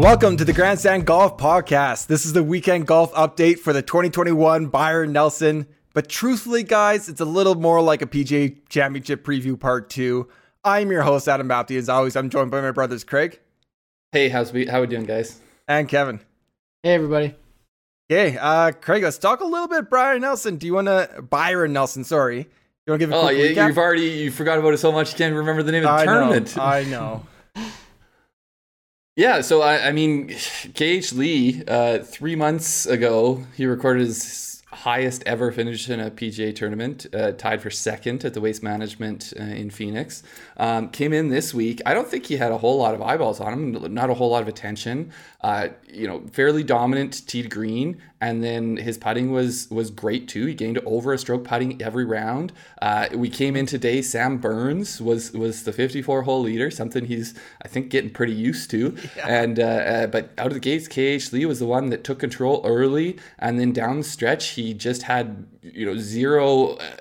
[0.00, 2.06] Welcome to the Grandstand Golf Podcast.
[2.06, 5.66] This is the weekend golf update for the 2021 Byron Nelson.
[5.92, 10.26] But truthfully, guys, it's a little more like a PGA Championship preview part two.
[10.64, 11.76] I'm your host, Adam Bapty.
[11.76, 13.40] As always, I'm joined by my brothers Craig
[14.12, 15.38] Hey, how's we how we doing, guys?
[15.68, 16.20] and Kevin.
[16.82, 17.34] Hey everybody.
[18.08, 20.56] Hey, uh, Craig, let's talk a little bit Brian Nelson.
[20.56, 22.04] Do you want to Byron Nelson?
[22.04, 22.46] Sorry, you
[22.90, 23.68] want to give a Oh, quick yeah, recap?
[23.68, 26.02] you've already you forgot about it so much you can't remember the name of the
[26.02, 26.56] I tournament.
[26.56, 26.62] know.
[26.62, 27.26] I know.
[29.16, 30.28] Yeah, so I, I mean,
[30.74, 36.54] KH Lee, uh, three months ago, he recorded his highest ever finish in a PGA
[36.54, 40.22] tournament, uh, tied for second at the Waste Management uh, in Phoenix.
[40.56, 41.82] Um, came in this week.
[41.84, 44.30] I don't think he had a whole lot of eyeballs on him, not a whole
[44.30, 45.12] lot of attention.
[45.40, 50.28] Uh, you know, fairly dominant tee to green, and then his putting was was great
[50.28, 50.46] too.
[50.46, 52.52] He gained over a stroke putting every round.
[52.82, 54.02] Uh, we came in today.
[54.02, 58.70] Sam Burns was was the 54 hole leader, something he's I think getting pretty used
[58.72, 58.96] to.
[59.26, 62.18] And uh, uh, but out of the gates, KH Lee was the one that took
[62.18, 66.74] control early, and then down the stretch, he just had you know zero.
[66.74, 66.96] Uh,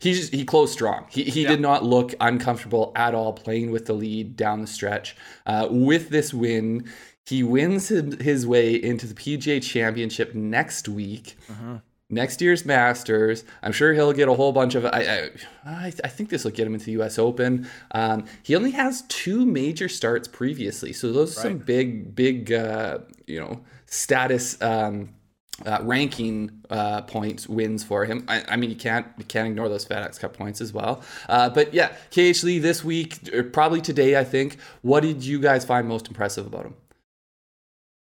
[0.00, 1.06] he just, he closed strong.
[1.08, 5.16] He, he did not look uncomfortable at all playing with the lead down the stretch.
[5.46, 6.86] Uh, with this win,
[7.26, 11.36] he wins his, his way into the PGA Championship next week.
[12.08, 14.86] Next year's Masters, I'm sure he'll get a whole bunch of.
[14.86, 15.30] I
[15.64, 17.18] I, I think this will get him into the U.S.
[17.18, 17.68] Open.
[17.90, 22.98] Um, he only has two major starts previously, so those are some big, big, uh,
[23.26, 25.08] you know, status um,
[25.64, 28.24] uh, ranking uh, points wins for him.
[28.28, 31.02] I, I mean, you can't you can't ignore those FedEx Cup points as well.
[31.28, 34.58] Uh, but yeah, KH Lee this week, or probably today, I think.
[34.82, 36.74] What did you guys find most impressive about him?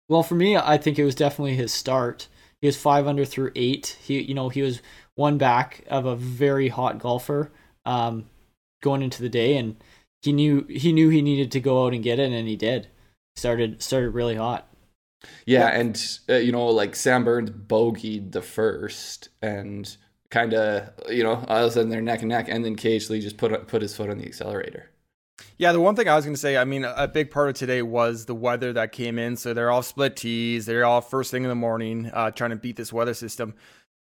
[0.09, 2.27] Well, for me, I think it was definitely his start.
[2.61, 3.97] He was five under through eight.
[4.01, 4.81] He, you know, he was
[5.15, 7.51] one back of a very hot golfer
[7.85, 8.25] um,
[8.81, 9.75] going into the day, and
[10.21, 12.87] he knew he knew he needed to go out and get it, and he did.
[13.35, 14.67] Started started really hot.
[15.45, 19.95] Yeah, and uh, you know, like Sam Burns bogeyed the first, and
[20.29, 23.09] kind of you know, all of a sudden they're neck and neck, and then KH
[23.09, 24.89] Lee just put put his foot on the accelerator.
[25.59, 27.55] Yeah, the one thing I was going to say, I mean, a big part of
[27.55, 29.35] today was the weather that came in.
[29.37, 30.67] So they're all split tees.
[30.67, 33.55] They're all first thing in the morning uh, trying to beat this weather system.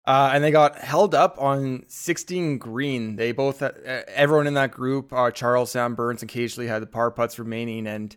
[0.05, 3.15] Uh, and they got held up on 16 green.
[3.15, 3.71] They both, uh,
[4.07, 6.23] everyone in that group, uh, Charl, Sam Burns,
[6.57, 7.87] Lee had the par putts remaining.
[7.87, 8.15] And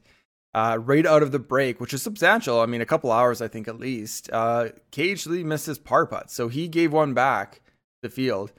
[0.52, 3.46] uh, right out of the break, which is substantial, I mean, a couple hours, I
[3.46, 6.32] think, at least, uh, KH Lee missed his par putt.
[6.32, 7.60] So he gave one back
[8.02, 8.52] the field.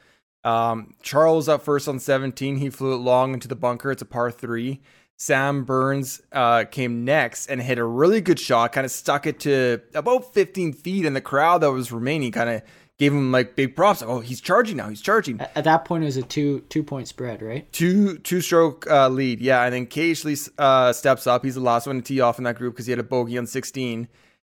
[0.43, 2.57] Um, Charl up first on 17.
[2.57, 3.91] He flew it long into the bunker.
[3.91, 4.81] It's a par three.
[5.17, 9.39] Sam Burns uh, came next and hit a really good shot, kind of stuck it
[9.41, 12.63] to about 15 feet, and the crowd that was remaining kind of
[12.97, 14.01] gave him like big props.
[14.01, 14.89] Oh, he's charging now.
[14.89, 15.39] He's charging.
[15.39, 17.71] At, at that point, it was a two two point spread, right?
[17.71, 19.63] Two two stroke uh, lead, yeah.
[19.63, 21.45] And then KH Lee uh, steps up.
[21.45, 23.37] He's the last one to tee off in that group because he had a bogey
[23.37, 24.07] on 16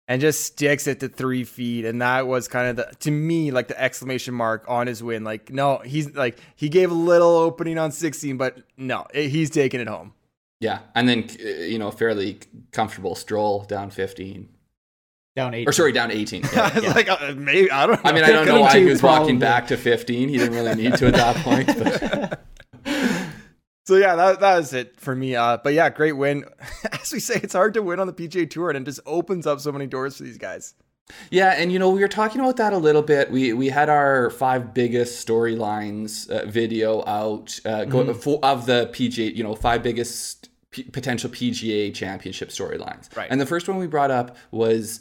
[0.09, 1.85] and just sticks it to three feet.
[1.85, 5.23] And that was kind of the, to me, like the exclamation mark on his win.
[5.25, 9.51] Like, no, he's like, he gave a little opening on 16, but no, it, he's
[9.51, 10.13] taking it home.
[10.61, 12.39] Yeah, and then uh, you know, fairly
[12.73, 14.47] comfortable stroll down 15,
[15.35, 15.67] Down eight.
[15.67, 16.43] or sorry, down 18.
[16.53, 16.93] Yeah, yeah.
[16.93, 18.11] like, uh, maybe, I don't know.
[18.11, 20.29] I mean, I don't know why he 52 was walking back to 15.
[20.29, 21.67] He didn't really need to at that point.
[21.67, 22.45] But
[23.91, 25.35] So yeah, that that was it for me.
[25.35, 26.45] Uh, but yeah, great win.
[26.93, 29.49] As we say, it's hard to win on the PGA Tour, and it just opens
[29.49, 30.75] up so many doors for these guys.
[31.33, 33.33] yeah, and you know, we were talking about that a little bit.
[33.33, 38.19] We we had our five biggest storylines uh, video out uh, go, Mm-hmm.
[38.21, 39.35] for, of the PGA.
[39.35, 43.15] You know, five biggest P- potential PGA Championship storylines.
[43.17, 43.27] Right.
[43.29, 45.01] And the first one we brought up was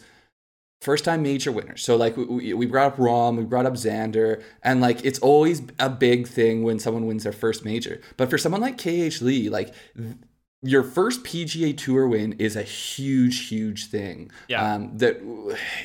[0.82, 1.84] first time major winners.
[1.84, 5.62] So like we, we brought up Rahm, we brought up Xander, and like it's always
[5.80, 8.02] a big thing when someone wins their first major.
[8.18, 10.16] But for someone like KH Lee, like th-
[10.62, 14.30] your first PGA Tour win is a huge, huge thing.
[14.50, 14.74] Yeah.
[14.74, 15.18] Um, that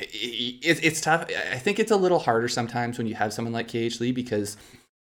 [0.01, 1.29] it, it's tough.
[1.51, 4.57] I think it's a little harder sometimes when you have someone like KH Lee because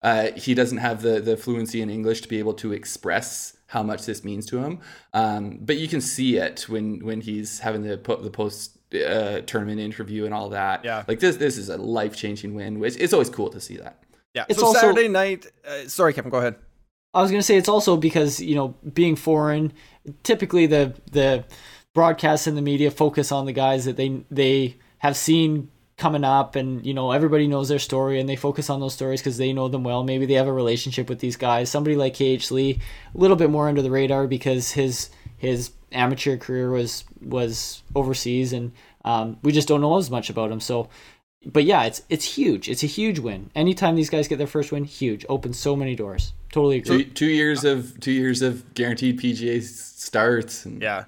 [0.02, 3.82] uh, he doesn't have the the fluency in English to be able to express how
[3.82, 4.80] much this means to him.
[5.14, 9.40] Um, but you can see it when when he's having the po- the post uh,
[9.42, 10.84] tournament interview and all that.
[10.84, 11.04] Yeah.
[11.08, 12.78] like this this is a life changing win.
[12.78, 14.02] Which it's always cool to see that.
[14.34, 14.44] Yeah.
[14.48, 15.46] It's so also- Saturday night.
[15.66, 16.30] Uh, sorry, Kevin.
[16.30, 16.56] Go ahead.
[17.14, 19.72] I was gonna say it's also because you know being foreign,
[20.22, 21.44] typically the the
[21.94, 26.56] broadcasts and the media focus on the guys that they they have seen coming up,
[26.56, 29.52] and you know everybody knows their story, and they focus on those stories because they
[29.52, 30.02] know them well.
[30.04, 31.68] Maybe they have a relationship with these guys.
[31.68, 32.80] Somebody like KH Lee,
[33.14, 35.10] a little bit more under the radar because his
[35.42, 38.70] his amateur career was was overseas, and
[39.04, 40.60] um, we just don't know as much about him.
[40.60, 40.88] So
[41.44, 42.68] but yeah, it's it's huge.
[42.68, 43.50] It's a huge win.
[43.54, 45.26] Anytime these guys get their first win, huge.
[45.28, 46.32] Opens so many doors.
[46.52, 47.04] Totally agree.
[47.04, 50.64] Two, two years of two years of guaranteed PGA starts.
[50.64, 51.06] And Yeah.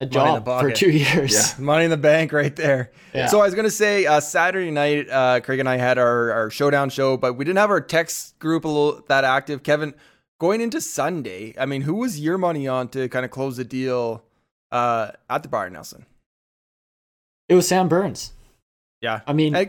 [0.00, 1.32] a job for two years.
[1.32, 1.64] Yeah.
[1.64, 2.90] Money in the bank right there.
[3.14, 3.28] Yeah.
[3.28, 6.50] So I was gonna say uh, Saturday night, uh, Craig and I had our, our
[6.50, 9.62] showdown show, but we didn't have our text group a little that active.
[9.62, 9.94] Kevin,
[10.42, 13.64] going into Sunday, I mean, who was your money on to kind of close the
[13.64, 14.24] deal
[14.72, 16.04] uh, at the Byron Nelson?
[17.48, 18.32] It was Sam Burns.
[19.00, 19.68] Yeah, I mean, I-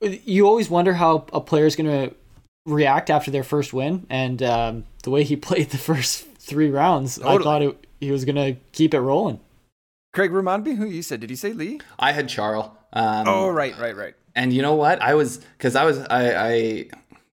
[0.00, 2.14] it, you always wonder how a player is going to
[2.66, 7.20] react after their first win, and um, the way he played the first three rounds,
[7.20, 9.38] I thought it, he was going to keep it rolling.
[10.12, 11.20] Craig, remind me who you said.
[11.20, 11.80] Did you say Lee?
[11.96, 12.76] I had Charl.
[12.92, 14.14] Um, oh, right, right, right.
[14.34, 15.00] And you know what?
[15.00, 16.88] I was because I was I, I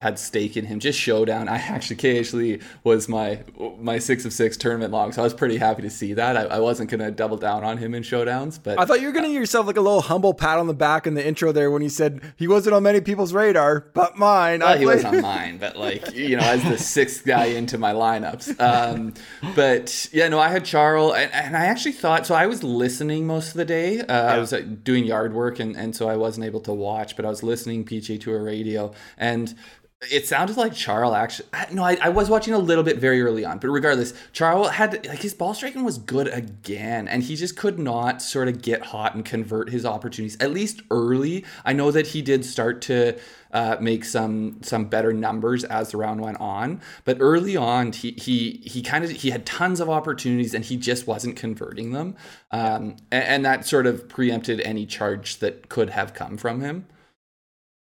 [0.01, 0.80] had stake in him.
[0.80, 1.50] Just showdown.
[1.50, 3.44] I actually KH Lee was my
[3.78, 6.38] my six of six tournament long, so I was pretty happy to see that.
[6.38, 9.13] I, I wasn't gonna double down on him in showdowns, but I thought you were
[9.13, 11.69] gonna give yourself like a little humble pat on the back in the intro there
[11.69, 14.62] when you said he wasn't on many people's radar, but mine.
[14.62, 17.78] Well, I he was on mine, but like you know, as the sixth guy into
[17.78, 18.57] my lineups.
[18.60, 19.13] Um,
[19.54, 22.36] but yeah, no, I had Charl, and, and I actually thought so.
[22.36, 24.00] I was listening most of the day.
[24.00, 27.18] Uh, I was uh, doing yard work, and and so I wasn't able to watch,
[27.18, 29.54] but I was listening PGA Tour radio, and
[30.01, 31.50] it sounded like Charl actually.
[31.74, 35.06] No, I, I was watching a little bit very early on, but regardless, Charl had
[35.06, 38.81] like his ball striking was good again, and he just could not sort of get
[38.88, 40.38] hot and convert his opportunities.
[40.40, 43.19] At least early, I know that he did start to
[43.51, 48.12] uh, make some some better numbers as the round went on, but early on, he
[48.12, 52.16] he he kind of he had tons of opportunities, and he just wasn't converting them,
[52.51, 56.86] um, and, and that sort of preempted any charge that could have come from him.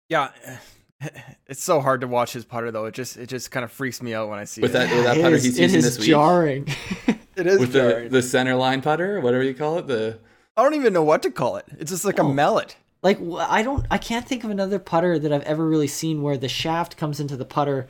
[0.09, 0.31] Yeah,
[1.47, 2.87] it's so hard to watch his putter though.
[2.87, 4.75] It just it just kind of freaks me out when I see With it.
[4.75, 6.09] that, with that putter is- he's it using is this week.
[6.09, 6.69] jarring.
[7.39, 8.09] It is with the, jarring.
[8.09, 10.19] the center line putter, whatever you call it, the
[10.57, 11.67] I don't even know what to call it.
[11.79, 12.33] It's just like a Oh.
[12.33, 12.75] mallet.
[13.01, 16.37] like I don't, I can't think of another putter that I've ever really seen where
[16.37, 17.87] the shaft comes into the putter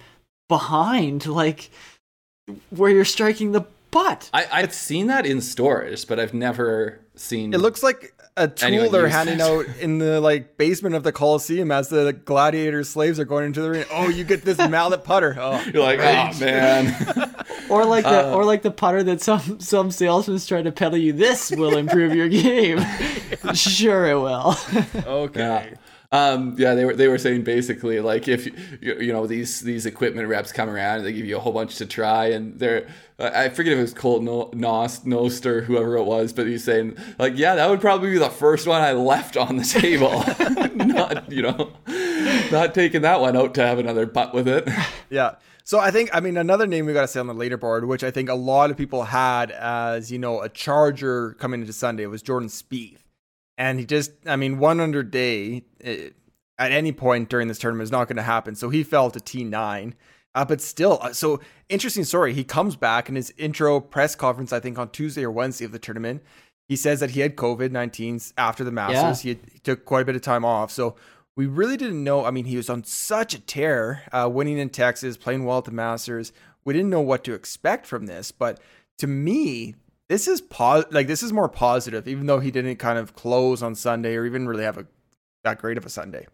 [0.51, 1.71] behind, like
[2.69, 4.29] where you're striking the butt.
[4.35, 7.53] I, I've seen that in stores, but I've never seen.
[7.55, 11.71] It looks like a tool they're handing out in the like basement of the Coliseum
[11.73, 13.85] as the gladiator slaves are going into the ring.
[13.91, 15.37] Oh, you get this mallet putter.
[15.39, 17.35] Oh, You're like, great." oh man.
[17.69, 20.97] Or like the Uh, or like the putter that some some salesman's trying to peddle
[20.97, 21.13] you.
[21.13, 22.79] This will improve your game.
[23.53, 24.57] sure it will.
[25.07, 25.41] okay.
[25.73, 25.75] yeah.
[26.11, 28.55] Um, yeah, they were they were saying basically like if you,
[28.99, 31.87] you know these these equipment reps come around, they give you a whole bunch to
[31.87, 32.89] try, and they're
[33.19, 36.65] I forget if it was Colt no- Knost Knost or whoever it was, but he's
[36.65, 40.25] saying like, yeah, that would probably be the first one I left on the table,
[40.87, 41.73] not you know,
[42.51, 44.69] not taking that one out to have another putt with it.
[45.11, 45.37] Yeah.
[45.65, 48.03] So I think I mean another name we got to say on the leaderboard, which
[48.05, 52.07] I think a lot of people had as you know a Charger coming into Sunday
[52.07, 52.99] was Jordan Spieth,
[53.59, 56.11] and he just I mean one under day eh,
[56.59, 58.55] at any point during this tournament is not going to happen.
[58.55, 59.95] So he fell to T nine.
[60.35, 62.33] Uh, but still, uh, so interesting story.
[62.33, 65.73] He comes back in his intro press conference, I think on Tuesday or Wednesday of
[65.73, 66.23] the tournament.
[66.69, 69.23] He says that he had COVID 19 after the Masters.
[69.23, 70.71] He, had, he took quite a bit of time off.
[70.71, 70.97] So
[71.35, 72.25] we really didn't know.
[72.25, 75.65] I mean, he was on such a tear, uh, winning in Texas, playing well at
[75.65, 76.33] the Masters.
[76.65, 78.31] We didn't know what to expect from this.
[78.31, 78.61] But
[78.99, 79.77] to me,
[80.09, 83.63] this is pos- like this is more positive, even though he didn't kind of close
[83.63, 84.87] on Sunday or even really have a
[85.45, 86.27] that great of a Sunday.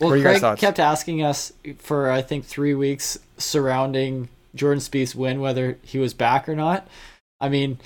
[0.00, 0.60] Well, What are Craig thoughts?
[0.60, 6.14] kept asking us for I think three weeks surrounding Jordan Spieth's win, whether he was
[6.14, 6.86] back or not.
[7.40, 7.78] I mean,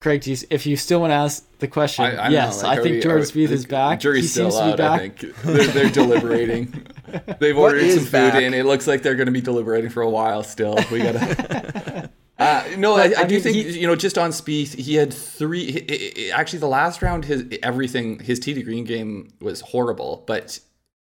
[0.00, 2.68] Craig, do you, if you still want to ask the question, I, I yes, know,
[2.68, 4.00] like, I think we- Jordan are- Spieth is back.
[4.00, 4.98] Jury's he still seems to be out.
[4.98, 5.00] back.
[5.00, 6.86] I think they're, they're deliberating.
[7.40, 8.42] They've ordered some food back?
[8.42, 8.52] in.
[8.54, 10.76] It looks like they're going to be deliberating for a while still.
[10.90, 12.10] We gotta.
[12.38, 13.94] Uh, no, I, I, do mean, think he- you know.
[13.94, 15.70] Just on Spieth, he had three.
[15.70, 20.24] he- he- actually, the last round, his everything, his to green game was horrible.
[20.26, 20.58] But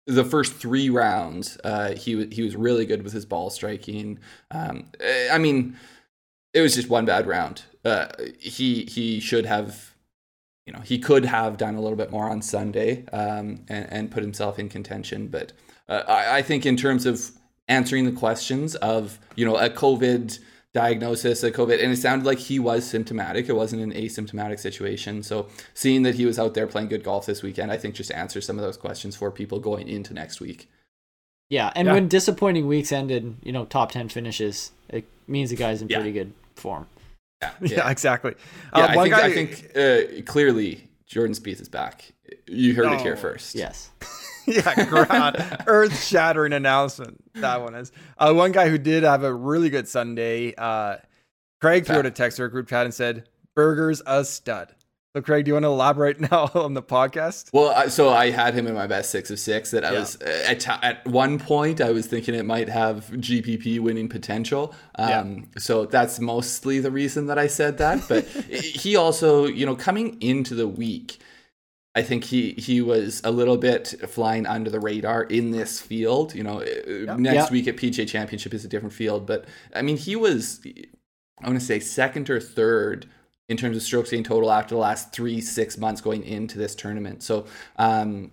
[0.06, 4.18] the first three rounds, uh, he he was really good with his ball striking.
[4.50, 4.90] Um,
[5.30, 5.76] I mean,
[6.52, 7.62] it was just one bad round.
[7.82, 8.08] Uh,
[8.38, 9.94] he he should have,
[10.66, 14.10] you know, he could have done a little bit more on Sunday um, and and
[14.10, 15.28] put himself in contention.
[15.28, 15.52] But
[15.88, 17.30] uh, I, I think in terms of
[17.68, 20.38] answering the questions of you know a COVID
[20.74, 23.48] diagnosis, of COVID, and it sounded like he was symptomatic.
[23.48, 25.22] It wasn't an asymptomatic situation.
[25.22, 28.10] So seeing that he was out there playing good golf this weekend, I think just
[28.12, 30.68] answers some of those questions for people going into next week.
[31.50, 31.92] Yeah, and Yeah.
[31.94, 35.98] when disappointing weeks ended, you know, top ten finishes, it means the guy's in Yeah.
[35.98, 36.86] pretty good form.
[37.42, 38.34] Yeah, Yeah, exactly.
[38.74, 42.12] Yeah, Uh, I one think, guy- I think uh, clearly Jordan Spieth is back.
[42.46, 43.54] You heard it here first.
[43.54, 43.90] Yes.
[44.46, 47.22] yeah, grand, earth shattering announcement.
[47.40, 47.92] That one is.
[48.18, 50.96] Uh, one guy who did have a really good Sunday, uh,
[51.60, 54.74] Craig threw out a text to our group chat and said, Berger's a stud.
[55.14, 57.50] So, Craig, do you want to elaborate now on the podcast?
[57.52, 59.70] Well, so I had him in my best six of six.
[59.70, 59.98] That I Yeah.
[60.00, 64.74] was uh, at at one point I was thinking it might have GPP winning potential.
[64.94, 68.00] Um, So that's mostly the reason that I said that.
[68.08, 71.18] But he also, you know, coming into the week,
[71.94, 76.34] I think he he was a little bit flying under the radar in this field.
[76.34, 77.50] You know, uh, next Yeah.
[77.50, 79.44] week at PGA Championship is a different field, but
[79.74, 80.60] I mean, he was
[81.42, 83.06] I want to say second or third
[83.48, 86.74] in terms of strokes gained total after the last three six months going into this
[86.74, 87.22] tournament.
[87.22, 87.44] So
[87.76, 88.30] um,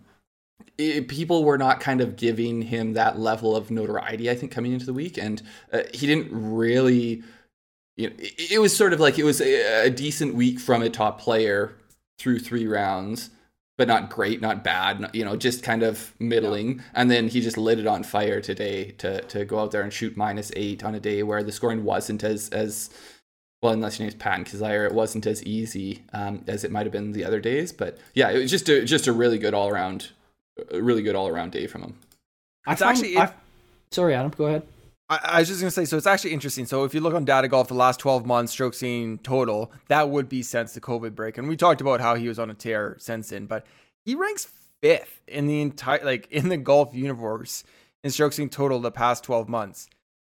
[0.78, 4.30] it, people were not kind of giving him that level of notoriety.
[4.30, 5.42] I think coming into the week, and
[5.74, 7.24] uh, he didn't really.
[7.98, 10.82] You know, it, it was sort of like it was a, a decent week from
[10.82, 11.76] a top player
[12.18, 13.32] through three rounds.
[13.80, 16.84] But not great, not bad, not- you know, just kind of middling.
[16.94, 19.94] And then he just lit it on fire today to to go out there and
[19.94, 22.90] shoot minus eight on a day where the scoring wasn't as as
[23.62, 26.92] well, unless your name's Patton Kizzire, it wasn't as easy um, as it might have
[26.92, 27.72] been the other days.
[27.72, 30.10] But yeah, it was just a just a really good all around,
[30.74, 31.94] really good all around day from him.
[32.68, 33.34] I It's found- actually- I-
[33.92, 34.34] sorry, Adam.
[34.38, 34.64] Go ahead.
[35.10, 36.66] I, I was just gonna say, so it's actually interesting.
[36.66, 40.10] So if you look on Data Golf, the last 12 months strokes gained total, that
[40.10, 42.54] would be since the COVID break, and we talked about how he was on a
[42.54, 43.46] tear since then.
[43.46, 43.66] But
[44.06, 44.48] he ranks
[44.82, 47.64] fifth in the entire, like in the golf universe
[48.04, 49.90] in strokes gained total the past 12 months.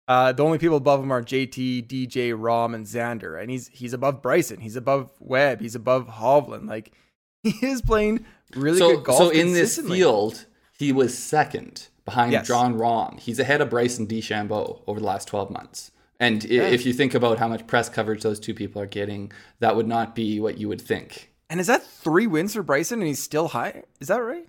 [0.07, 3.95] Uh, the only people above him are JT, DJ, Rahm, and Xander, and he's he's
[3.95, 6.69] above Bryson, he's above Webb, he's above Hovland.
[6.69, 6.93] Like
[7.43, 9.19] he is playing really so good golf.
[9.19, 10.45] so in this field,
[10.78, 12.46] he was second behind Yes.
[12.49, 13.18] Jon Rahm.
[13.20, 15.90] He's ahead of Bryson DeChambeau over the last twelve months.
[16.20, 19.32] And i if you think about how much press coverage those two people are getting,
[19.58, 21.30] that would not be what you would think.
[21.50, 23.82] and is that three wins for Bryson, and he's still high?
[24.00, 24.46] Is that right?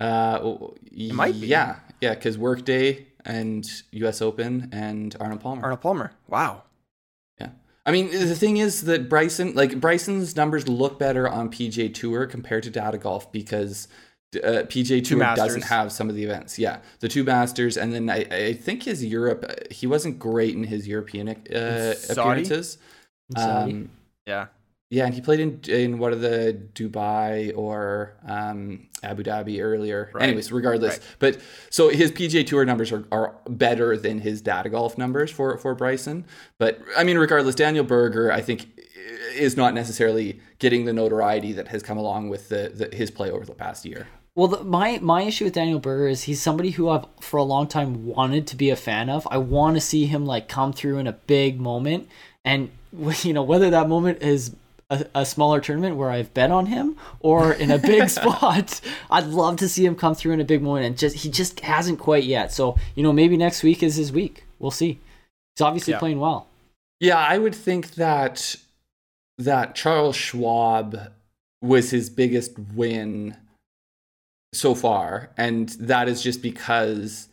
[0.00, 0.56] Uh,
[0.92, 1.46] it might be.
[1.48, 4.22] Yeah, yeah, because Workday and U.S.
[4.22, 5.62] Open and Arnold Palmer.
[5.62, 6.12] Arnold Palmer.
[6.28, 6.62] Wow.
[7.40, 7.48] Yeah.
[7.84, 12.26] I mean, the thing is that Bryson, like Bryson's numbers look better on PGA Tour
[12.26, 13.88] compared to Data Golf because
[14.36, 16.58] uh, PGA Tour doesn't have some of the events.
[16.58, 20.54] Yeah, the two Masters, and then I, I think his Europe, uh, he wasn't great
[20.54, 22.78] in his European uh, appearances.
[23.36, 23.90] Um,
[24.26, 24.46] Yeah.
[24.90, 30.10] yeah, and he played in in what are the Dubai or um, Abu Dhabi earlier.
[30.12, 30.24] Right.
[30.24, 31.06] Anyways, regardless, Right.
[31.18, 31.38] but
[31.70, 35.74] so his PGA Tour numbers are, are better than his data golf numbers for for
[35.74, 36.26] Bryson.
[36.58, 38.66] But I mean, regardless, Daniel Berger, I think,
[39.34, 43.30] is not necessarily getting the notoriety that has come along with the, the his play
[43.30, 44.08] over the past year.
[44.34, 47.42] Well, the, my my issue with Daniel Berger is he's somebody who I've for a
[47.42, 49.26] long time wanted to be a fan of.
[49.30, 52.08] I want to see him like come through in a big moment,
[52.44, 52.70] and
[53.22, 54.54] you know whether that moment is
[54.90, 58.80] a, a smaller tournament where I've bet on him or in a big spot.
[59.10, 61.60] I'd love to see him come through in a big moment, and just he just
[61.60, 62.52] hasn't quite yet.
[62.52, 64.44] So you know maybe next week is his week.
[64.60, 65.00] We'll see.
[65.56, 65.98] He's obviously Yeah.
[65.98, 66.46] playing well.
[67.00, 68.54] Yeah, I would think that
[69.38, 71.12] that Charles Schwab
[71.62, 73.36] was his biggest win
[74.52, 77.28] so far, and that is just because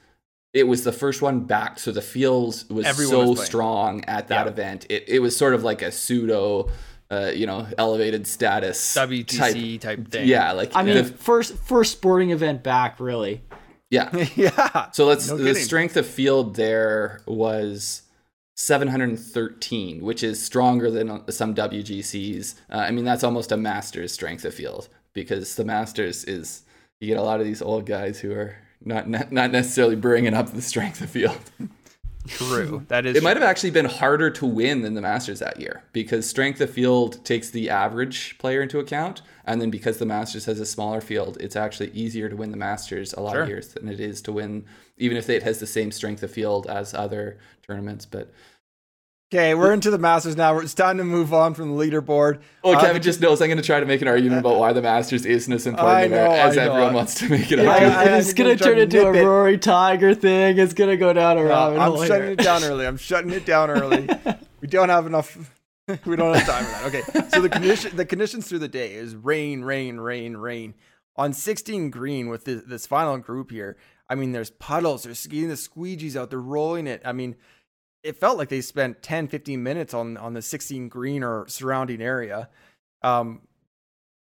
[0.54, 4.28] it was the first one back, so the field was Everyone so was strong at
[4.30, 4.52] that Yeah.
[4.52, 4.86] event.
[4.90, 6.70] It it was sort of like a pseudo,
[7.12, 10.28] uh, you know, elevated status WGC type, thing.
[10.28, 13.44] Yeah, like I mean, the- first first sporting event back, really.
[13.90, 14.10] yeah.
[14.36, 14.92] yeah.
[14.92, 15.64] So let's No the kidding.
[15.64, 18.02] strength of field there was
[18.56, 22.56] 713, which is stronger than some WGCs.
[22.72, 26.64] Uh, I mean, that's almost a Masters strength of field because the Masters is
[27.00, 30.34] you get a lot of these old guys who are not not, not necessarily bringing
[30.34, 31.40] up the strength of field.
[32.28, 32.84] True.
[32.88, 33.16] That is.
[33.16, 36.60] It might have actually been harder to win than the Masters that year because strength
[36.60, 40.66] of field takes the average player into account, and then because the Masters has a
[40.66, 43.44] smaller field, it's actually easier to win the Masters a lot Sure.
[43.44, 44.66] of years than it is to win,
[44.98, 47.38] even if it has the same strength of field as other
[47.68, 48.06] tournaments.
[48.06, 48.32] But
[49.34, 50.58] Okay, we're into the Masters now.
[50.60, 52.40] It's time to move on from the leaderboard.
[52.64, 54.72] well, Uh, Kevin just knows I'm going to try to make an argument about why
[54.72, 56.72] the Masters isn't as important know, as I know.
[56.74, 57.58] everyone wants to make it.
[57.60, 57.88] Yeah, argue.
[57.88, 59.24] I- I- it's I'm gonna gonna turn into a it.
[59.26, 60.60] Rory Tiger thing.
[60.60, 62.06] It's gonna go down a rabbit I'm hole.
[62.06, 62.86] shutting it down early.
[62.86, 64.08] I'm shutting it down early.
[64.62, 65.52] we don't have enough.
[66.06, 66.86] we don't have time for that.
[67.20, 70.76] Okay, so the condition, the conditions through the day is rain, rain, rain, rain.
[71.18, 73.76] On 16 green with this, this final group here,
[74.10, 75.04] I mean, there's puddles.
[75.04, 76.30] They're getting the squeegees out.
[76.30, 77.02] They're rolling it.
[77.04, 77.36] I mean,
[78.04, 82.02] it felt like they spent 10, 15 minutes on on the 16 green or surrounding
[82.02, 82.50] area,
[83.02, 83.42] um,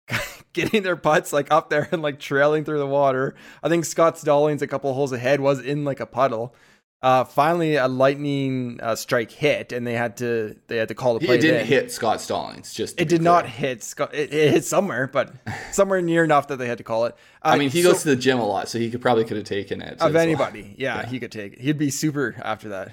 [0.55, 3.35] getting their putts like up there and like trailing through the water.
[3.63, 6.55] I think Scott Stallings, a couple holes ahead, was in like a puddle.
[7.05, 11.13] Uh, finally, a lightning uh, strike hit, and they had to they had to call
[11.19, 11.35] the play.
[11.35, 11.67] It didn't then.
[11.67, 12.73] hit Scott Stallings.
[12.73, 14.15] Just It did not hit Scott.
[14.15, 15.35] It, it hit somewhere, but
[15.73, 17.15] somewhere near enough that they had to call it.
[17.43, 19.25] Uh, I mean, he so- goes to the gym a lot, so he could probably
[19.27, 20.75] could have taken it of anybody.
[20.79, 21.07] Yeah, Yeah.
[21.07, 21.61] he could take it.
[21.61, 22.93] He'd be super after that.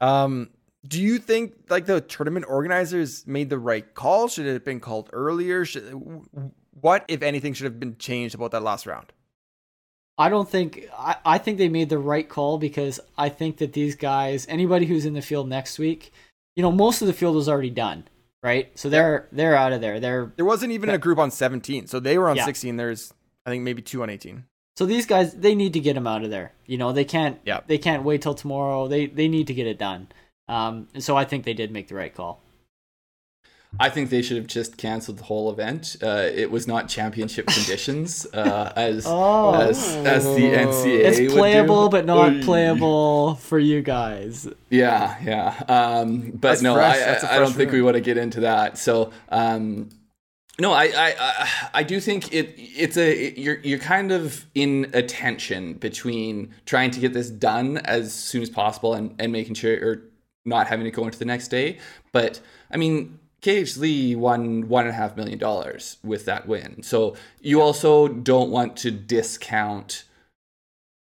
[0.00, 0.50] Um,
[0.86, 4.28] do you think like the tournament organizers made the right call?
[4.28, 5.64] Should it have been called earlier?
[5.64, 5.82] Should,
[6.80, 9.12] what, if anything, should have been changed about that last round?
[10.18, 13.72] I don't think I, I think they made the right call because I think that
[13.74, 16.12] these guys, anybody who's in the field next week,
[16.54, 18.04] you know, most of the field was already done,
[18.42, 18.70] right?
[18.78, 20.00] So they're they're out of there.
[20.00, 22.44] They're There wasn't even a group on 17, so they were on Yeah.
[22.46, 22.76] 16.
[22.76, 23.12] There's
[23.44, 24.44] I think maybe two on 18.
[24.78, 26.52] so these guys they need to get them out of there.
[26.66, 27.60] You know, they can't Yeah.
[27.66, 28.88] they can't wait till tomorrow.
[28.88, 30.08] They they need to get it done.
[30.48, 32.40] Um, and so I think they did make the right call.
[33.78, 35.96] I think they should have just canceled the whole event.
[36.02, 39.52] Uh, it was not championship conditions, uh, as Oh.
[39.54, 41.34] as as the NCAA It's would do.
[41.34, 44.48] playable, but not playable for you guys.
[44.70, 45.62] Yeah, yeah.
[45.68, 46.96] Um, but That's no, fresh.
[46.96, 48.78] I, That's a I, I don't fresh think we want to get into that.
[48.78, 49.90] So, um,
[50.58, 54.88] no, I, I, I, I do think it, it's a, you're, you're kind of in
[54.94, 59.52] a tension between trying to get this done as soon as possible and, and making
[59.54, 60.02] sure, or
[60.46, 61.78] not having to go into the next day.
[62.12, 66.82] But I mean, KH Lee won one and a half million dollars with that win.
[66.82, 70.04] So you also don't want to discount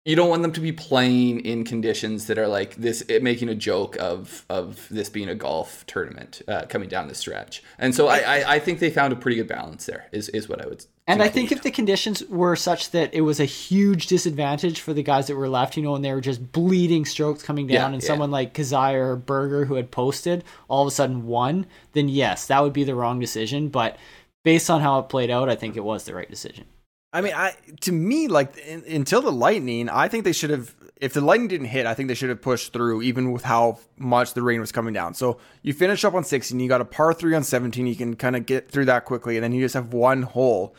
[0.05, 3.49] you don't want them to be playing in conditions that are like this it, making
[3.49, 7.93] a joke of of this being a golf tournament uh, coming down the stretch and
[7.93, 10.61] so I, I i think they found a pretty good balance there is is what
[10.61, 14.07] i would And I think if the conditions were such that it was a huge
[14.07, 17.43] disadvantage for the guys that were left, you know, and they were just bleeding strokes
[17.43, 18.07] coming down, Yeah, and yeah.
[18.07, 22.47] someone like Kizzire or Berger who had posted all of a sudden won, then yes,
[22.47, 23.67] that would be the wrong decision.
[23.69, 23.97] But
[24.43, 26.65] based on how it played out, I think it was the right decision.
[27.13, 30.75] I mean, I to me like in, until the lightning, I think they should have.
[30.95, 33.79] If the lightning didn't hit, I think they should have pushed through, even with how
[33.97, 35.15] much the rain was coming down.
[35.15, 38.15] So you finish up on 16, you got a par three on 17, you can
[38.15, 40.75] kind of get through that quickly, and then you just have one hole.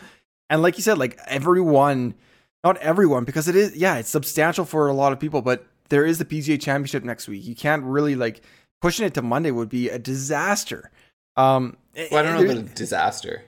[0.48, 2.14] And like you said, like everyone,
[2.62, 6.06] not everyone, because it is, yeah, it's substantial for a lot of people, but there
[6.06, 7.44] is the PGA Championship next week.
[7.44, 8.42] You can't really like
[8.80, 10.92] pushing it to Monday would be a disaster.
[11.36, 13.42] Um, well, i don't know about a disaster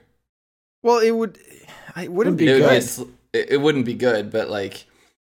[0.85, 1.37] Well, it would.
[1.97, 2.83] It wouldn't be it, would be good.
[2.83, 4.83] sl- it, it wouldn't be good but like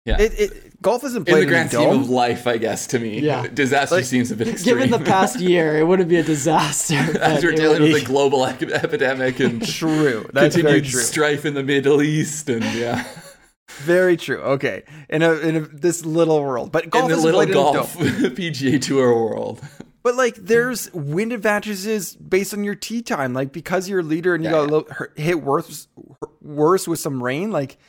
[0.06, 2.58] yeah It, it golf isn't in played the in, grand a scheme of life i
[2.58, 3.46] guess to me Yeah.
[3.54, 6.96] disaster Like, seems a bit extreme Given the past year, it wouldn't be a disaster.
[7.20, 10.26] as we're dealing with be- a global epidemic and True.
[10.32, 11.02] That's very continued true.
[11.02, 13.04] strife in the middle east and yeah
[13.80, 14.38] very true.
[14.56, 17.50] Okay, in a in a, this little world, but golf in the isn't little played
[17.50, 18.08] in a golf dome.
[18.38, 19.60] pga tour world
[20.06, 23.34] But like, there's wind advantages based on your tee time.
[23.34, 25.88] Like because you're a leader and you Yeah, got a little hit worse
[26.44, 27.50] worse with some rain.
[27.50, 27.80] Like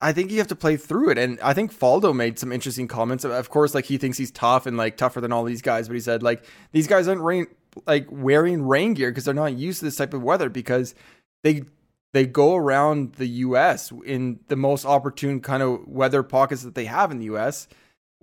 [0.00, 1.18] I think you have to play through it.
[1.18, 3.24] And I think Faldo made some interesting comments.
[3.24, 5.88] Of course, like he thinks he's tough and like tougher than all these guys.
[5.88, 7.48] But he said like these guys aren't rain
[7.88, 10.94] like wearing rain gear because they're not used to this type of weather because
[11.42, 11.64] they
[12.12, 13.92] they go around the U.S.
[14.06, 17.66] in the most opportune kind of weather pockets that they have in the U.S.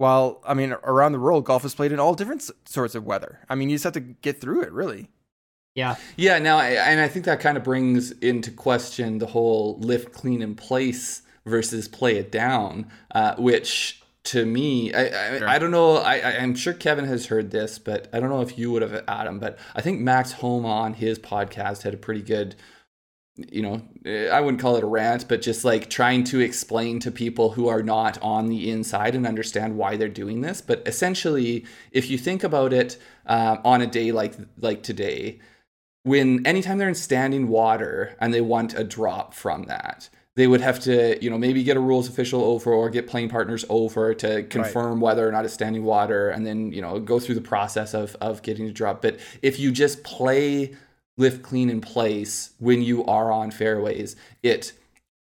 [0.02, 3.06] While I mean, around the world, golf is played in all different s- sorts of
[3.06, 3.40] weather.
[3.48, 5.10] I mean, you just have to get through it, really.
[5.76, 9.78] yeah, Yeah, now, I, and I think that kind of brings into question the whole
[9.80, 15.04] lift clean in place versus play it down, uh, which to me, I,
[15.36, 15.48] I, Sure.
[15.50, 15.98] I don't know.
[15.98, 18.82] I, I, I'm sure Kevin has heard this, but I don't know if you would
[18.82, 19.40] have, Adam.
[19.40, 22.56] But I think Max Homa on his podcast had a pretty good,
[23.52, 27.00] you know, eh, I wouldn't call it a rant, but just like trying to explain
[27.00, 30.62] to people who are not on the inside and understand why they're doing this.
[30.62, 35.40] But essentially, if you think about it uh, on a day like like today,
[36.04, 40.62] when anytime they're in standing water and they want a drop from that they would
[40.62, 44.14] have to you know maybe get a rules official over or get playing partners over
[44.14, 47.42] to confirm whether or not it's standing water and then you know go through the
[47.42, 50.74] process of of getting a drop but if you just play
[51.18, 54.16] lift clean in place when you are on fairways.
[54.44, 54.74] It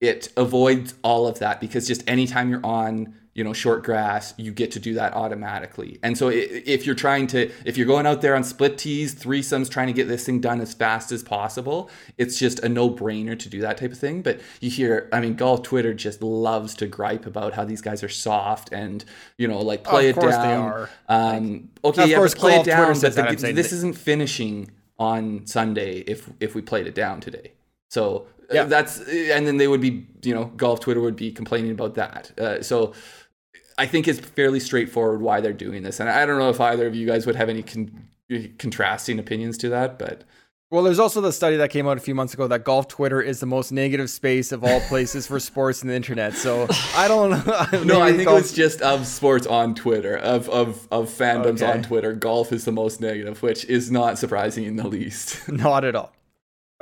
[0.01, 4.53] it avoids all of that because just anytime you're on you know short grass you
[4.53, 5.99] get to do that automatically.
[6.03, 9.71] And so if you're trying to if you're going out there on split tees threesomes
[9.71, 13.49] trying to get this thing done as fast as possible it's just a no-brainer to
[13.49, 14.21] do that type of thing.
[14.23, 18.03] But you hear i mean golf twitter just loves to gripe about how these guys
[18.03, 19.03] are soft and
[19.38, 20.64] you know like play Of it down.
[20.73, 20.90] are.
[21.09, 24.71] um okay Of yeah play it down but the- this isn't finishing
[25.10, 27.48] on sunday if if we played it down today.
[27.96, 28.02] So
[28.50, 28.64] uh, Yeah.
[28.74, 28.94] that's
[29.36, 29.92] and then they would be
[30.28, 32.22] you know golf twitter would be complaining about that.
[32.44, 32.76] Uh, so
[33.78, 36.00] i think it's fairly straightforward why they're doing this.
[36.00, 38.08] And i don't know if either of you guys would have any con-
[38.64, 40.16] contrasting opinions to that but
[40.72, 43.20] Well, there's also the study that came out a few months ago that golf Twitter
[43.20, 46.32] is the most negative space of all places for sports and the internet.
[46.32, 47.82] So I don't know.
[47.85, 51.61] no i think golf- it was just of sports on twitter of of of fandoms
[51.62, 51.70] Okay.
[51.70, 55.85] on twitter golf is the most negative which is not surprising in the least Not
[55.85, 56.11] at all.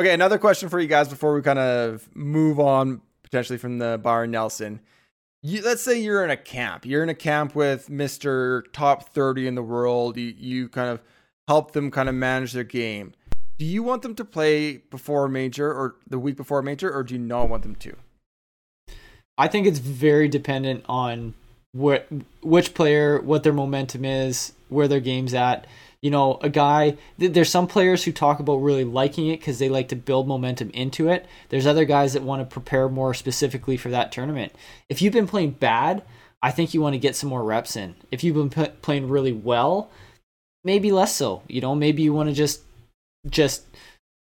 [0.00, 3.98] Okay, another question for you guys before we kind of move on potentially from the
[4.00, 4.80] Byron Nelson.
[5.42, 6.86] You, let's say you're in a camp.
[6.86, 8.62] You're in a camp with Mr.
[8.72, 10.16] Top 30 in the world.
[10.16, 11.02] You, you kind of
[11.48, 13.12] help them kind of manage their game.
[13.60, 17.12] Do you want them to play before major or the week before major, or do
[17.12, 17.94] you not want them to?
[19.36, 21.34] I think it's very dependent on
[21.72, 22.08] what
[22.40, 25.66] which player, what their momentum is, where their game's at.
[26.00, 26.96] You know, a guy.
[27.18, 30.26] th- There's some players who talk about really liking it because they like to build
[30.26, 31.26] momentum into it.
[31.50, 34.54] There's other guys that want to prepare more specifically for that tournament.
[34.88, 36.02] If you've been playing bad,
[36.42, 37.94] I think you want to get some more reps in.
[38.10, 39.90] If you've been p- playing really well,
[40.64, 41.42] maybe less so.
[41.46, 42.62] You know, maybe you want to just
[43.28, 43.64] just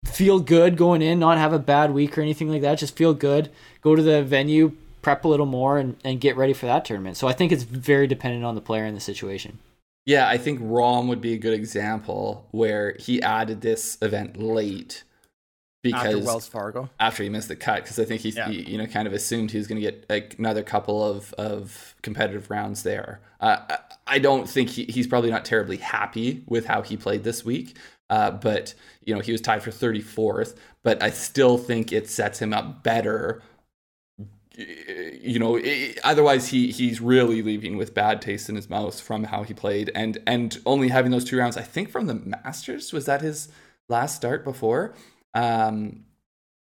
[0.05, 2.79] feel good going in, not have a bad week or anything like that.
[2.79, 3.51] Just feel good.
[3.81, 7.17] Go to the venue, prep a little more, and, and get ready for that tournament.
[7.17, 9.59] So I think it's very dependent on the player and the situation.
[10.05, 15.05] Yeah, I think Rahm would be a good example where he added this event late
[15.85, 16.91] because After Wells Fargo.
[17.01, 18.49] after he missed the cut because I think he's Yeah.
[18.49, 21.33] he, you know kind of assumed he was going to get like another couple of
[21.35, 23.21] of competitive rounds there.
[23.41, 27.25] Uh, I, I don't think he, he's probably not terribly happy with how he played
[27.25, 27.77] this week,
[28.11, 30.57] uh, but you know he was tied for 34th.
[30.83, 33.43] But I still think it sets him up better.
[34.55, 39.25] You know, i otherwise he he's really leaving with bad taste in his mouth from
[39.25, 41.57] how he played, and and only having those two rounds.
[41.57, 43.49] I think from the Masters was that his
[43.89, 44.95] last start before.
[45.35, 46.05] Um,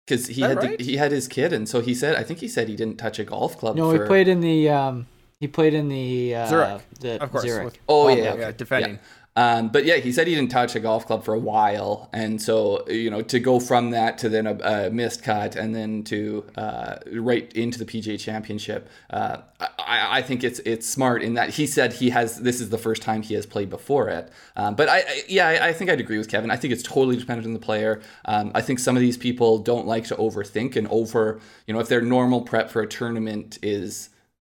[0.05, 0.77] because he had right?
[0.77, 2.97] the, he had his kid, and so he said I think he said he didn't
[2.97, 3.75] touch a golf club.
[3.75, 5.07] No, for, he played in the um,
[5.39, 7.43] he played in the uh, Zurich, the Of course.
[7.43, 7.65] Zurich.
[7.65, 8.57] with- Oh Palmer, yeah, yeah, okay.
[8.57, 8.93] defending.
[8.93, 8.99] Yeah.
[9.37, 12.41] Um, but yeah, he said he didn't touch a golf club for a while, and
[12.41, 16.03] so you know to go from that to then a, a missed cut, and then
[16.05, 21.33] to uh, right into the PGA Championship, uh, I, I think it's it's smart in
[21.33, 24.31] that he said he has this is the first time he has played before it.
[24.55, 26.49] Um, but I, I yeah, I, I think I'd agree with Kevin.
[26.49, 28.01] I think it's totally dependent on the player.
[28.23, 31.81] Um, I think some of these people don't like to overthink and over you know
[31.81, 34.09] if their normal prep for a tournament is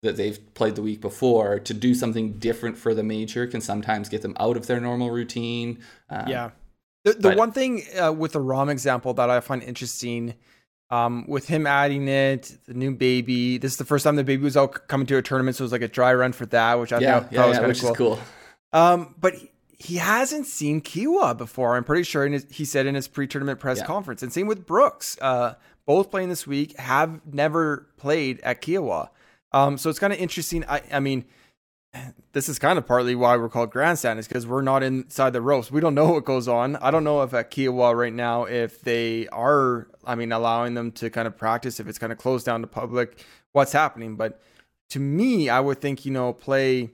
[0.02, 4.08] that they've played the week before to do something different for the major can sometimes
[4.08, 5.78] get them out of their normal routine.
[6.08, 6.50] Um, Yeah.
[7.04, 10.34] The, the but- one thing uh, with the Rahm example that I find interesting,
[10.90, 13.58] um, with him adding it, the new baby.
[13.58, 15.66] This is the first time the baby was out coming to a tournament, so it
[15.66, 17.80] was like a dry run for that, which I yeah, thought, yeah, was yeah, which
[17.80, 17.90] cool.
[17.90, 18.18] is cool.
[18.72, 21.76] Um, but he, he hasn't seen Kiawah before.
[21.76, 23.84] I'm pretty sure his, he said in his pre-tournament press Yeah.
[23.86, 25.16] conference, and same with Brooks.
[25.20, 25.54] Uh,
[25.86, 29.08] both playing this week have never played at Kiawah.
[29.52, 30.64] Um, so it's kind of interesting.
[30.68, 31.24] I, I mean,
[32.32, 35.42] this is kind of partly why we're called grandstand is because we're not inside the
[35.42, 35.70] ropes.
[35.70, 36.76] We don't know what goes on.
[36.76, 40.92] I don't know if at Kiawah right now if they are, I mean, allowing them
[40.92, 44.16] to kind of practice if it's kind of closed down to public, what's happening.
[44.16, 44.40] But
[44.90, 46.90] to me, I would think you know play,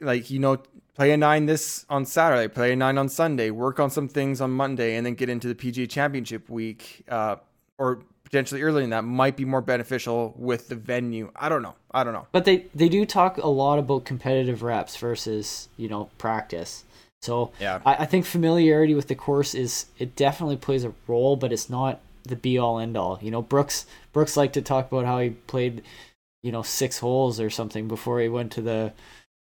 [0.00, 0.62] like you know
[0.94, 4.40] play a nine this on Saturday, play a nine on Sunday, work on some things
[4.40, 7.36] on Monday, and then get into the PGA Championship week, uh,
[7.78, 11.30] or potentially earlier than that might be more beneficial with the venue.
[11.34, 11.74] I don't know.
[11.90, 12.26] I don't know.
[12.32, 16.84] But they they do talk a lot about competitive reps versus you know practice.
[17.22, 17.80] So Yeah.
[17.84, 21.68] I, I think familiarity with the course is it definitely plays a role, but it's
[21.68, 23.18] not the be all end all.
[23.20, 25.82] You know, Brooks Brooks liked to talk about how he played,
[26.42, 28.92] you know, six holes or something before he went to the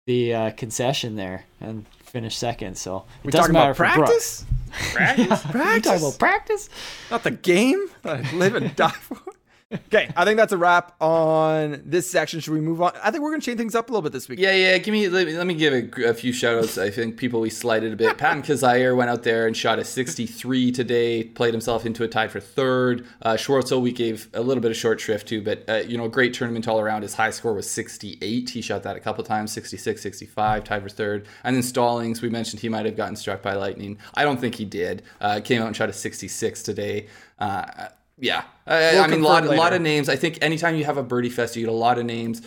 [0.06, 2.76] the uh, concession there and finished second.
[2.76, 4.44] So it We doesn't talking matter about practice?
[4.92, 5.42] Practice?
[5.50, 5.84] Practice?
[5.84, 6.68] talking about practice?
[7.10, 9.18] Not the game that I live and die for.
[9.72, 12.40] Okay, I think that's a wrap on this section.
[12.40, 12.92] Should we move on?
[13.04, 14.40] I think we're going to change things up a little bit this week.
[14.40, 14.78] Yeah, yeah.
[14.78, 16.76] Give me let me, let me give a, a few shout outs.
[16.76, 18.18] I think people we slighted a bit.
[18.18, 22.26] Patton Kizzire went out there and shot a 63 today, played himself into a tie
[22.26, 23.06] for third.
[23.22, 26.08] Uh, Schwartzel we gave a little bit of short shrift to, but uh, you know,
[26.08, 27.02] great tournament all around.
[27.02, 28.50] His high score was 68.
[28.50, 31.28] He shot that a couple times, 66, 65, tied for third.
[31.44, 33.98] And then Stallings, we mentioned he might have gotten struck by lightning.
[34.14, 35.04] I don't think he did.
[35.20, 37.06] Uh, came out and shot a 66 today.
[37.38, 37.88] Uh,
[38.20, 40.08] yeah, I, We'll I mean, a lot, lot of names.
[40.08, 42.42] I think anytime you have a birdie fest, you get a lot of names.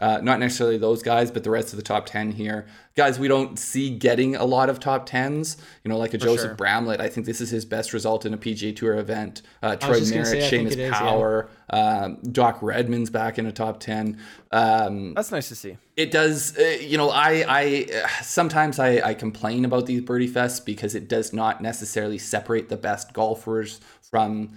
[0.00, 2.66] Uh, not necessarily those guys, but the rest of the top 10 here.
[2.94, 5.56] Guys, we don't see getting a lot of top 10s.
[5.82, 6.54] You know, like a Joseph sure.
[6.54, 7.00] Bramlett.
[7.00, 9.42] I think this is his best result in a PGA Tour event.
[9.60, 10.96] Uh, Troy Merritt, say, I think Seamus yeah.
[10.96, 14.18] Power, um, Doc Redman's back in a top 10.
[14.52, 15.76] Um, That's nice to see.
[15.96, 20.28] it does uh, you know i i uh, sometimes I, I complain about these birdie
[20.28, 24.52] fests because it does not necessarily separate the best golfers from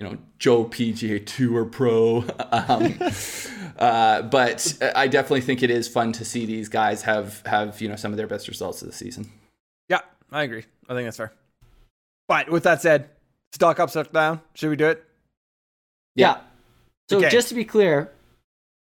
[0.00, 2.18] you know joe pga tour pro
[2.52, 2.94] um,
[3.78, 7.88] uh, but i definitely think it is fun to see these guys have have you
[7.88, 9.30] know some of their best results of the season
[9.88, 10.64] Yeah, I agree.
[10.88, 11.32] I think that's fair.
[12.28, 13.08] But with that said,
[13.52, 14.40] stock up, stock down.
[14.54, 15.02] Should we do it?
[16.14, 16.40] Yeah.
[17.08, 17.30] So Okay.
[17.30, 18.12] just to be clear,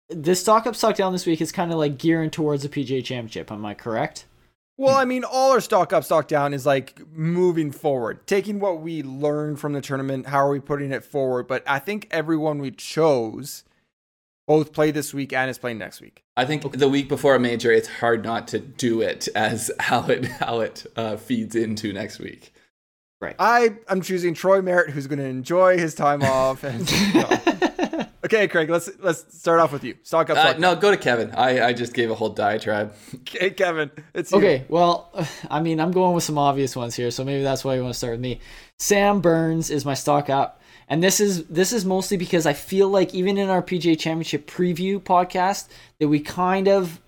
[0.08, 3.04] this stock up stock down this week is kind of like gearing towards the PGA
[3.04, 3.50] Championship.
[3.52, 4.24] Am I correct?
[4.78, 8.82] Well, I mean, all our stock up, stock down is like moving forward, taking what
[8.82, 10.26] we learned from the tournament.
[10.26, 11.46] How are we putting it forward?
[11.48, 13.64] But I think everyone we chose
[14.46, 16.24] both play this week and is playing next week.
[16.36, 20.06] I think the week before a major, it's hard not to do it as how
[20.08, 22.52] it how it uh, feeds into next week.
[23.20, 23.34] Right.
[23.38, 26.64] I I'm choosing Troy Merritt, who's going to enjoy his time off.
[26.64, 26.86] And,
[28.26, 29.96] okay, Craig, let's let's start off with you.
[30.02, 30.36] Stock up.
[30.36, 31.30] Uh, Stock no, go to Kevin.
[31.32, 32.94] I, I just gave a whole diatribe.
[33.26, 34.38] Okay, Kevin, it's you.
[34.38, 35.10] Okay, well,
[35.50, 37.94] I mean, I'm going with some obvious ones here, so maybe that's why you want
[37.94, 38.40] to start with me.
[38.78, 42.88] Sam Burns is my stock up, and this is this is mostly because I feel
[42.88, 47.00] like even in our PGA Championship preview podcast that we kind of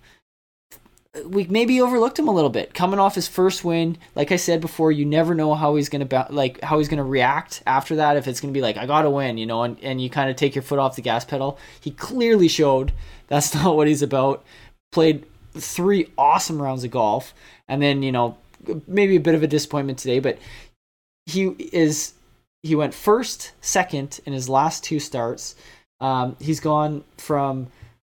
[1.26, 2.74] we maybe overlooked him a little bit.
[2.74, 6.04] Coming off his first win like i said before you never know how he's gonna
[6.04, 8.16] ba- like how he's gonna react after that.
[8.16, 10.36] If it's gonna be like i gotta win you know and, and you kind of
[10.36, 11.58] take your foot off the gas pedal.
[11.80, 12.92] He clearly showed
[13.28, 14.44] that's not what he's about.
[14.92, 17.34] Played three awesome rounds of golf
[17.68, 18.36] and then you know
[18.86, 20.38] maybe a bit of a disappointment today but
[21.26, 22.14] he is
[22.62, 25.54] he went first second in his last two starts.
[26.00, 27.68] Um, he's gone from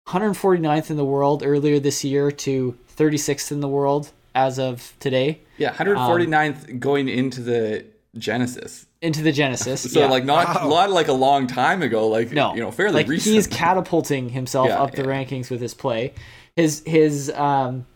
[0.09, 5.41] 149th in the world earlier this year to 36th in the world as of today
[5.59, 7.85] Yeah, 149th going into the
[8.17, 8.87] Genesis.
[9.03, 9.83] into the Genesis.
[9.93, 10.07] So yeah.
[10.09, 10.69] like not Wow.
[10.69, 13.35] not like a long time ago, like no, you know, fairly like recent.
[13.35, 15.09] he's catapulting himself Yeah, up the yeah.
[15.09, 16.15] rankings with his play.
[16.57, 17.87] His his um,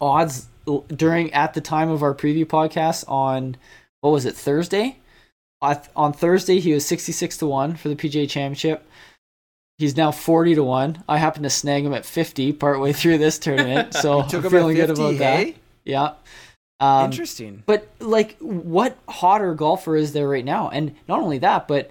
[0.00, 0.46] odds
[0.94, 3.56] during at the time of our preview podcast on
[4.00, 4.98] what was it Thursday?
[5.62, 8.84] On- On Thursday he was 66 to 1 for the PGA Championship.
[9.78, 11.04] He's now 40 to 1.
[11.08, 14.88] I happened to snag him at 50 partway through this tournament, so I'm feeling at
[14.88, 15.54] good 50, about that.
[15.84, 16.12] Yeah.
[16.80, 17.62] Um, Interesting.
[17.66, 20.68] but like, what hotter golfer is there right now?
[20.68, 21.90] And not only that, but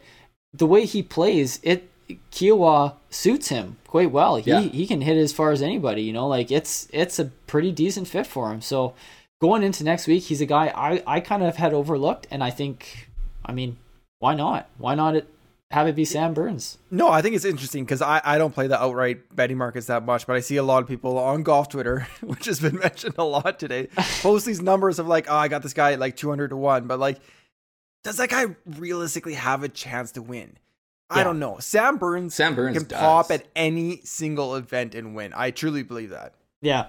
[0.54, 1.90] the way he plays, it
[2.32, 4.38] Kiawah suits him quite well.
[4.38, 4.62] He Yeah.
[4.62, 6.04] he can hit as far as anybody.
[6.04, 8.62] You know, like it's it's a pretty decent fit for him.
[8.62, 8.94] So
[9.42, 12.50] going into next week, he's a guy I I kind of had overlooked, and I
[12.50, 13.10] think,
[13.46, 13.76] I mean,
[14.20, 14.70] why not?
[14.78, 15.28] Why not it,
[15.72, 16.78] have it be Sam Burns?
[16.90, 20.06] No, I think it's interesting because I, I don't play the outright betting markets that
[20.06, 23.16] much, but I see a lot of people on golf Twitter, which has been mentioned
[23.18, 23.88] a lot today,
[24.22, 26.88] post these numbers of like, oh, I got this guy at like 200 to 1.
[26.88, 27.20] But like,
[28.04, 30.58] does that guy realistically have a chance to win?
[31.10, 31.58] I don't know.
[31.60, 33.00] Sam Burns, Sam Burns can does.
[33.00, 35.34] pop at any single event and win.
[35.36, 36.34] I truly believe that.
[36.62, 36.88] Yeah,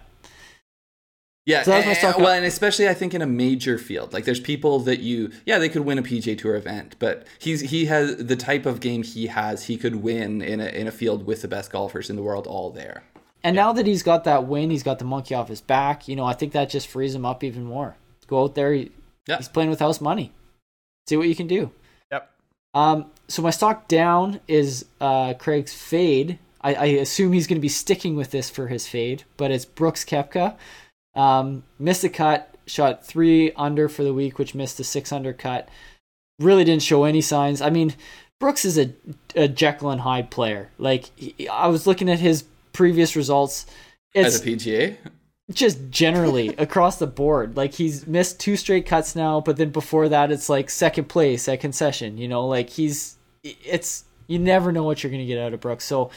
[1.48, 2.36] Yeah, So that was my and- stock well, up.
[2.36, 5.70] and especially I think in a major field, like there's people that you, yeah, they
[5.70, 9.28] could win a PGA Tour event, but he's he has the type of game he
[9.28, 12.22] has, he could win in a in a field with the best golfers in the
[12.22, 13.02] world all there.
[13.42, 16.06] and now that he's got that win, he's got the monkey off his back.
[16.08, 17.96] You know, I think that just frees him up even more.
[18.26, 18.90] Go out there, he,
[19.26, 19.38] Yeah.
[19.38, 20.32] he's playing with house money.
[21.08, 21.70] See what you can do.
[22.12, 22.30] Yep.
[22.74, 26.38] Um, so my stock down is uh, Craig's fade.
[26.60, 29.64] I, I assume he's going to be sticking with this for his fade, but it's
[29.64, 30.56] Brooks Koepka.
[31.18, 35.32] Um, missed a cut, shot three under for the week, which missed a six under
[35.32, 35.68] cut.
[36.38, 37.60] Really didn't show any signs.
[37.60, 37.94] I mean,
[38.38, 38.92] Brooks is a,
[39.34, 40.70] a Jekyll and Hyde player.
[40.78, 43.66] Like he, I was looking at his previous results.
[44.14, 44.96] It's As a PGA,
[45.50, 47.56] just generally across the board.
[47.56, 51.48] Like he's missed two straight cuts now, but then before that, it's like second place
[51.48, 52.16] at concession.
[52.16, 55.84] You know, like he's it's you never know what you're gonna get out of Brooks.
[55.84, 56.10] So,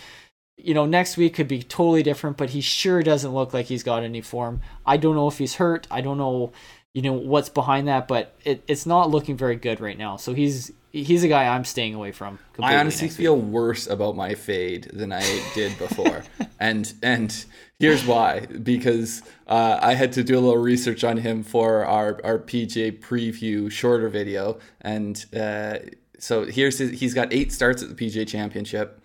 [0.57, 3.83] you know, next week could be totally different, but he sure doesn't look like he's
[3.83, 4.61] got any form.
[4.85, 5.87] I don't know if he's hurt.
[5.89, 6.51] I don't know,
[6.93, 10.17] you know, what's behind that, but it, it's not looking very good right now.
[10.17, 12.39] So he's he's a guy I'm staying away from.
[12.59, 15.23] I honestly feel worse about my fade than I
[15.55, 16.23] did before,
[16.59, 17.45] and and
[17.79, 22.19] here's why: because uh, I had to do a little research on him for our
[22.23, 25.79] our PGA preview shorter video, and uh,
[26.19, 29.00] so here's his, he's got eight starts at the PGA Championship,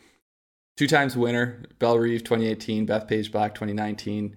[0.76, 4.36] two times winner, Bellerive 2018, Bethpage Black 2019.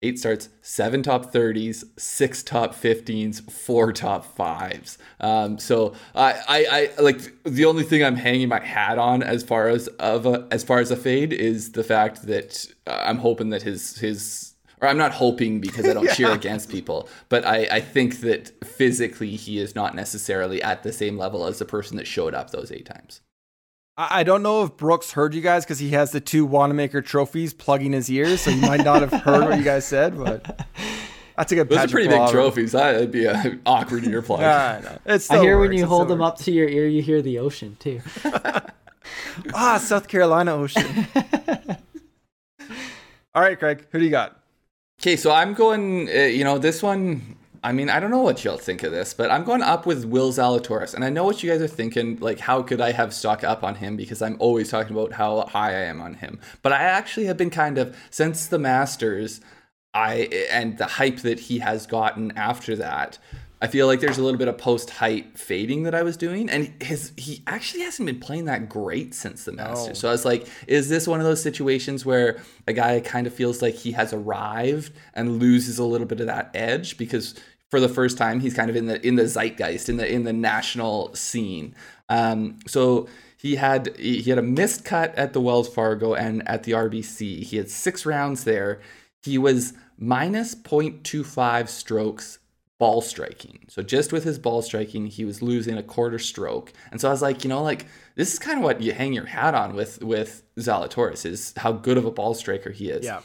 [0.00, 4.96] Eight starts, seven top 30s, six top 15s, four top fives.
[5.18, 9.42] Um, so I, I, I like the only thing I'm hanging my hat on as
[9.42, 13.18] far as of a, as far as a fade is the fact that uh, I'm
[13.18, 17.44] hoping that his his or I'm not hoping because I don't cheer against people, but
[17.44, 21.64] I, I think that physically he is not necessarily at the same level as the
[21.64, 23.20] person that showed up those eight times.
[23.98, 27.02] I I don't know if Brooks heard you guys because he has the two Wanamaker
[27.02, 30.66] trophies plugging his ears, so he might not have heard what you guys said, but
[31.36, 32.30] that's a good Those are pretty big Wahlberg.
[32.30, 32.72] trophies.
[32.72, 34.40] That'd be uh, awkward in your plug.
[34.40, 34.98] Yeah, I know.
[35.04, 36.40] It I still hear when you it hold them works.
[36.40, 38.00] up to your ear, you hear the ocean too.
[39.54, 41.06] Ah, South Carolina Ocean.
[43.34, 44.40] All right, Craig, who do you got?
[45.00, 46.08] Okay, so I'm going.
[46.08, 47.36] Uh, you know, this one.
[47.62, 50.04] I mean, I don't know what y'all think of this, but I'm going up with
[50.04, 52.18] Will Zalatoris, and I know what you guys are thinking.
[52.20, 53.96] Like, how could I have stock up on him?
[53.96, 56.40] Because I'm always talking about how high I am on him.
[56.62, 59.40] But I actually have been kind of since the Masters,
[59.94, 63.18] I and the hype that he has gotten after that.
[63.60, 66.48] I feel like there's a little bit of post height fading that I was doing,
[66.48, 69.88] and his he actually hasn't been playing that great since the Masters.
[69.88, 69.94] No.
[69.94, 73.34] So I was like, is this one of those situations where a guy kind of
[73.34, 77.34] feels like he has arrived and loses a little bit of that edge because
[77.68, 80.24] for the first time he's kind of in the in the zeitgeist in the in
[80.24, 81.74] the national scene.
[82.08, 86.62] Um, so he had he had a missed cut at the Wells Fargo and at
[86.62, 87.42] the RBC.
[87.42, 88.80] He had six rounds there.
[89.22, 92.38] He was minus 0.25 strokes
[92.78, 93.66] ball striking.
[93.68, 96.72] So just with his ball striking, he was losing a quarter stroke.
[96.90, 99.12] And so I was like, you know, like this is kind of what you hang
[99.12, 103.04] your hat on with with Zalatoris is how good of a ball striker he is.
[103.04, 103.20] Yeah.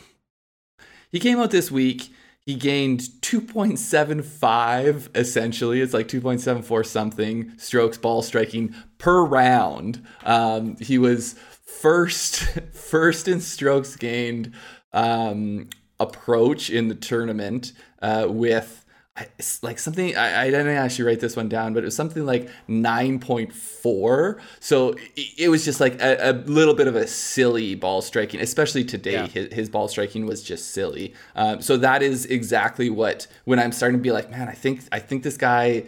[1.11, 2.11] He came out this week.
[2.45, 5.79] He gained 2.75 essentially.
[5.79, 10.03] It's like 2.74 something strokes ball striking per round.
[10.23, 12.37] Um, he was first
[12.73, 14.53] first in strokes gained
[14.91, 18.82] um, approach in the tournament uh, with
[19.15, 22.25] it's like something I, I didn't actually write this one down, but it was something
[22.25, 24.39] like 9.4.
[24.59, 28.41] So it, it was just like a, a little bit of a silly ball striking,
[28.41, 29.13] especially today.
[29.13, 29.27] Yeah.
[29.27, 31.13] His, his ball striking was just silly.
[31.35, 34.81] Um, so that is exactly what when I'm starting to be like, man, I think
[34.91, 35.83] I think this guy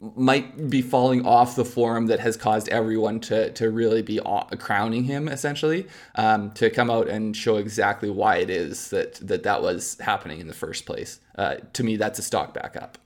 [0.00, 4.20] might be falling off the form that has caused everyone to to really be
[4.58, 9.42] crowning him essentially um, to come out and show exactly why it is that that
[9.44, 11.20] that was happening in the first place.
[11.36, 12.98] Uh, to me, that's a stock backup.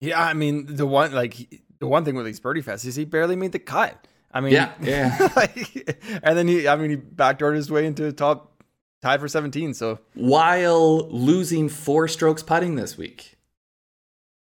[0.00, 3.04] Yeah, I mean the one like the one thing with these birdie fests is he
[3.04, 4.06] barely made the cut.
[4.32, 5.28] I mean, Yeah, yeah.
[5.34, 8.62] like, and then he, I mean, he backdoored his way into the top,
[9.02, 9.74] tied for 17.
[9.74, 13.36] So While losing four strokes putting this week.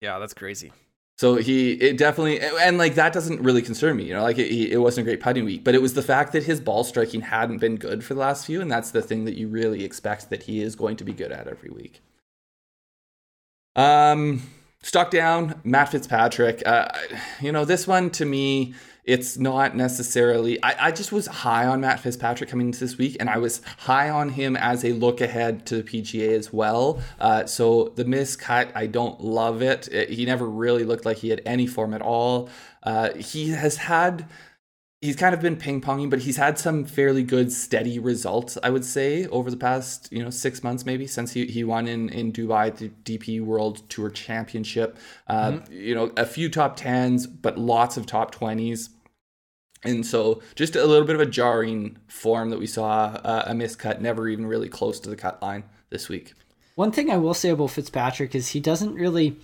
[0.01, 0.71] yeah, that's crazy.
[1.17, 4.51] So he, it definitely, and like that doesn't really concern me, you know, like it,
[4.51, 7.21] it wasn't a great putting week, but it was the fact that his ball striking
[7.21, 10.30] hadn't been good for the last few, and that's the thing that you really expect
[10.30, 12.01] that he is going to be good at every week.
[13.78, 14.41] Um,
[14.82, 16.63] stuck down, Matt Fitzpatrick.
[16.65, 16.89] Uh,
[17.39, 18.73] you know, this one to me,
[19.06, 20.62] it's not necessarily.
[20.63, 23.62] I, I just was high on Matt Fitzpatrick coming into this week, and I was
[23.78, 27.00] high on him as a look ahead to the PGA as well.
[27.20, 29.88] Uh, so the miscut, I don't love it.
[29.91, 32.50] It- He never really looked like he had any form at all.
[32.84, 34.28] Uh, he has had
[35.02, 38.72] he's kind of been ping ponging, but he's had some fairly good steady results, I
[38.72, 42.10] would say, over the past you know six months maybe since he, he won in
[42.10, 44.98] in Dubai the DP World Tour Championship.
[45.28, 48.89] Uh, You know, a few top tens, but lots of top twenties.
[49.86, 53.54] And so, just a little bit of a jarring form that we saw, uh, a
[53.54, 56.34] miscut, never even really close to the cut line this week.
[56.76, 59.38] One thing I will say about Fitzpatrick is he doesn't really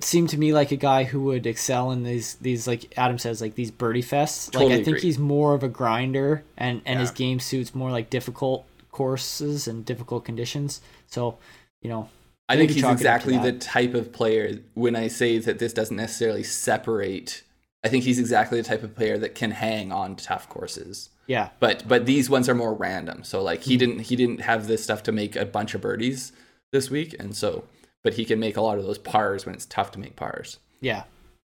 [0.00, 3.40] seem to me like a guy who would excel in these these like Adam says
[3.40, 4.54] like these birdie fests.
[4.54, 5.00] like I think agree.
[5.00, 9.84] he's more of a grinder and and his game suits more like difficult courses and
[9.84, 10.80] difficult conditions.
[11.06, 11.38] So,
[11.82, 12.08] you know,
[12.48, 15.38] I think he's chalk it up to exactly the type of player when I say
[15.38, 17.42] that this doesn't necessarily separate.
[17.82, 21.10] I think he's exactly the type of player that can hang on tough courses.
[21.26, 21.50] yeah.
[21.60, 23.24] But but these ones are more random.
[23.24, 26.32] So like he didn't he didn't have this stuff to make a bunch of birdies
[26.72, 27.64] this week and so
[28.02, 30.58] but he can make a lot of those pars when it's tough to make pars.
[30.80, 31.04] Yeah.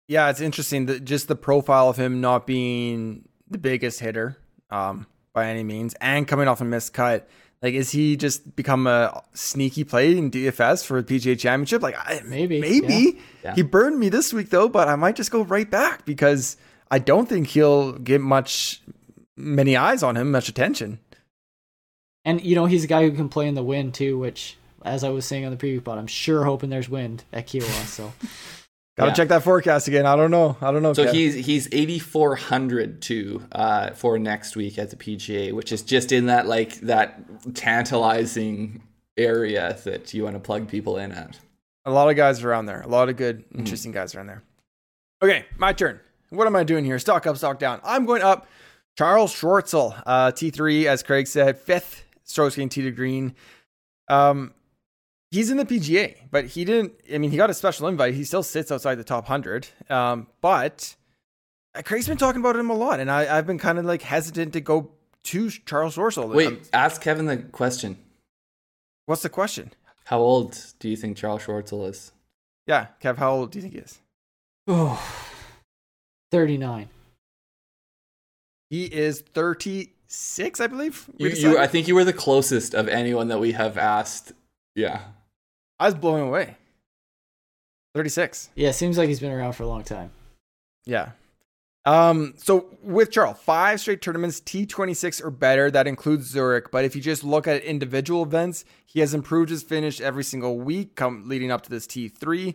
[0.07, 4.37] Yeah, it's interesting that just the profile of him not being the biggest hitter
[4.69, 7.29] um, by any means and coming off a missed cut.
[7.61, 11.81] Like, is he just become a sneaky play in DFS for the PGA Championship?
[11.83, 13.53] Like, I, Maybe, maybe Yeah.
[13.53, 16.57] he burned me this week though, but I might just go right back because
[16.89, 18.81] I don't think he'll get much,
[19.37, 20.99] many eyes on him, much attention.
[22.25, 25.03] And you know, he's a guy who can play in the wind too, which as
[25.03, 27.85] I was saying on the preview pod, I'm sure hoping there's wind at Kiawah.
[27.85, 28.11] So
[28.97, 29.13] Got to Yeah.
[29.15, 30.05] check that forecast again.
[30.05, 30.57] I don't know.
[30.61, 30.93] I don't know.
[30.93, 31.13] So Kev.
[31.13, 36.25] he's he's 8400 too uh for next week at the PGA, which is just in
[36.25, 37.21] that like that
[37.55, 38.81] tantalizing
[39.17, 41.39] area that you want to plug people in at.
[41.85, 42.81] A lot of guys around there.
[42.81, 44.43] A lot of good, interesting guys around there.
[45.23, 45.99] Okay, my turn.
[46.29, 46.99] What am I doing here?
[46.99, 47.79] Stock up, stock down.
[47.83, 48.47] I'm going up.
[48.97, 53.33] Charl Schwartzel, uh, T3, as Craig said, fifth strokes gained tee to green.
[54.09, 54.53] Um,
[55.31, 56.93] he's in the PGA, but he didn't.
[57.13, 58.13] I mean, he got a special invite.
[58.13, 59.67] He still sits outside the top hundred.
[59.89, 60.95] Um, but
[61.75, 64.01] uh, Craig's been talking about him a lot, and I, I've been kind of like
[64.01, 64.91] hesitant to go
[65.23, 66.33] to Charl Schwartzel.
[66.33, 67.97] Wait, Um, ask Kevin the question.
[69.05, 69.71] what's the question?
[70.05, 72.11] How old do you think Charl Schwartzel is?
[72.67, 73.99] Yeah, Kev, how old do you think he is?
[74.67, 75.01] oh,
[76.31, 76.89] 39.
[78.69, 81.09] He is 36, I believe.
[81.17, 81.57] You, you.
[81.59, 84.31] I think you were the closest of anyone that we have asked.
[84.75, 85.01] Yeah.
[85.81, 86.57] I was blown away.
[87.95, 88.51] 36.
[88.53, 90.11] Yeah, seems like he's been around for a long time.
[90.85, 91.13] Yeah.
[91.85, 95.71] Um, so with Charl, five straight tournaments, T26 or better.
[95.71, 96.69] That includes Zurich.
[96.69, 100.59] But if you just look at individual events, he has improved his finish every single
[100.59, 102.53] week come leading up to this T3.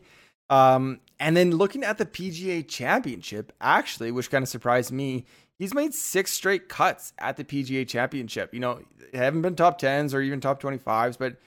[0.49, 5.24] Um, and then looking at the PGA Championship, actually, which kind of surprised me,
[5.59, 8.55] he's made six straight cuts at the PGA Championship.
[8.55, 11.39] You know, haven't been top tens or even top twenty fives, but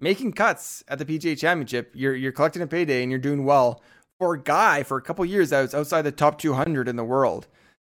[0.00, 3.82] making cuts at the PGA Championship, you're you're collecting a payday and you're doing well
[4.18, 7.04] for a guy for a couple years that was outside the top 200 in the
[7.04, 7.46] world.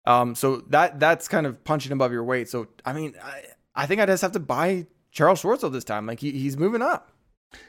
[0.05, 2.49] Um, so that that's kind of punching above your weight.
[2.49, 3.43] So I mean, I,
[3.75, 6.05] I think I just have to buy Charl Schwartzel this time.
[6.05, 7.11] Like he, he's moving up.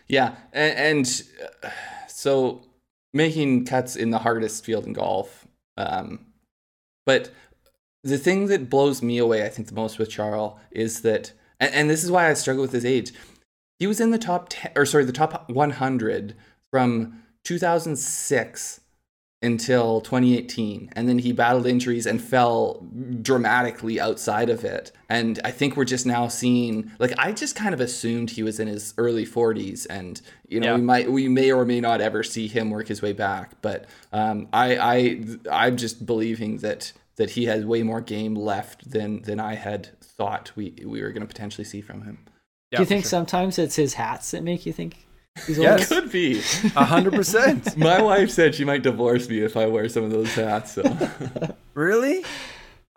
[0.08, 1.22] Yeah, and, and
[1.62, 1.70] uh,
[2.08, 2.62] so
[3.12, 5.46] making cuts in the hardest field in golf.
[5.76, 6.26] Um,
[7.04, 7.30] but
[8.02, 11.72] the thing that blows me away, I think, the most with Charl is that, and,
[11.72, 13.12] and this is why I struggle with his age.
[13.78, 16.34] He was in the top 10, or sorry, the top 100
[16.70, 18.80] from 2006
[19.42, 22.82] until 2018 and then he battled injuries and fell
[23.20, 27.74] dramatically outside of it and i think we're just now seeing like i just kind
[27.74, 30.76] of assumed he was in his early 40s and you know yeah.
[30.76, 33.84] we might we may or may not ever see him work his way back but
[34.10, 39.20] um, i i i'm just believing that that he has way more game left than
[39.22, 42.24] than i had thought we we were going to potentially see from him
[42.76, 43.10] yeah, do you think sure.
[43.10, 45.06] sometimes it's his hats that make you think
[45.44, 46.40] He's yes, could be
[46.74, 47.76] a hundred percent.
[47.76, 50.72] My wife said she might divorce me if I wear some of those hats.
[50.72, 50.82] So
[51.74, 52.24] really?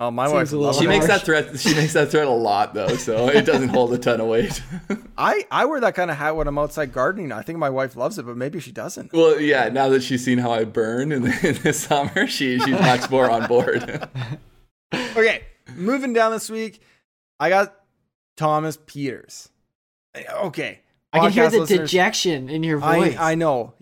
[0.01, 0.49] Oh, my wife.
[0.49, 1.59] She makes that threat.
[1.59, 4.63] She makes that threat a lot though, so it doesn't hold a ton of weight.
[5.17, 7.33] I I wear that kind of hat when I'm outside gardening.
[7.33, 9.11] I think my wife loves it, but maybe she doesn't.
[9.11, 9.67] Well, yeah.
[9.67, 13.09] Now that she's seen how I burn in the, in the summer, she she's much
[13.09, 14.07] more on board.
[14.93, 15.43] okay,
[15.75, 16.81] moving down this week,
[17.37, 17.75] I got
[18.37, 19.49] Thomas Pieters.
[20.27, 20.81] Okay,
[21.13, 23.15] I can hear the dejection in your voice.
[23.17, 23.73] I, I know.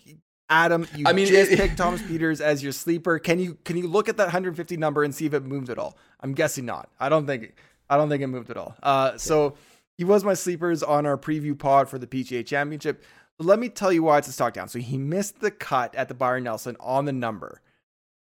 [0.50, 3.20] Adam, you I mean, just it, picked Thomas Pieters as your sleeper.
[3.20, 5.78] Can you can you look at that 150 number and see if it moved at
[5.78, 5.98] all?
[6.22, 6.90] I'm guessing not.
[7.00, 7.54] I don't think
[7.90, 8.76] I don't think it moved at all.
[8.82, 9.56] Uh, so
[9.98, 13.04] he was my sleepers on our preview pod for the PGA Championship.
[13.40, 14.70] Let me tell you why it's a stock down.
[14.70, 17.62] So he missed the cut at the Byron Nelson on the number,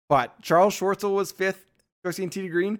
[0.09, 1.65] but Charl Schwartzel was fifth,
[2.05, 2.79] Josie T to green.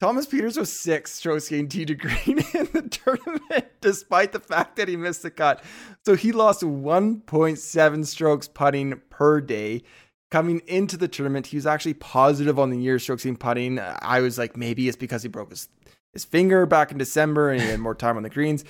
[0.00, 4.76] Thomas Pieters was sixth strokes gained tee to green in the tournament, despite the fact
[4.76, 5.62] that he missed the cut.
[6.04, 9.82] So he lost 1.7 strokes putting per day.
[10.30, 13.80] Coming into the tournament, he was actually positive on the year strokes gained putting.
[13.80, 15.68] I was like, maybe it's because he broke his,
[16.12, 18.64] his finger back in December and he had more time on the greens.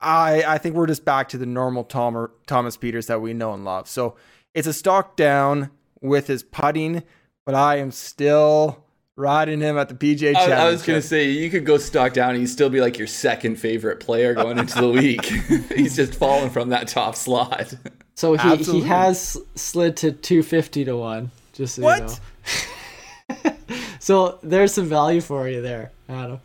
[0.00, 3.52] I, I think we're just back to the normal Tom, Thomas Pieters that we know
[3.52, 3.88] and love.
[3.88, 4.16] So
[4.54, 5.70] it's a stock down
[6.00, 7.02] with his putting,
[7.44, 8.84] but I am still
[9.18, 10.58] riding him at the PGA Championship.
[10.58, 12.96] I, I was gonna say you could go stock down and he'd still be like
[12.96, 15.24] your second favorite player going into the week.
[15.74, 17.74] He's just fallen from that top slot.
[18.14, 21.30] So he, he has slid to two fifty to one.
[21.52, 22.20] Just so what?
[23.28, 23.56] You know.
[23.98, 26.40] so there's some value for you there, Adam.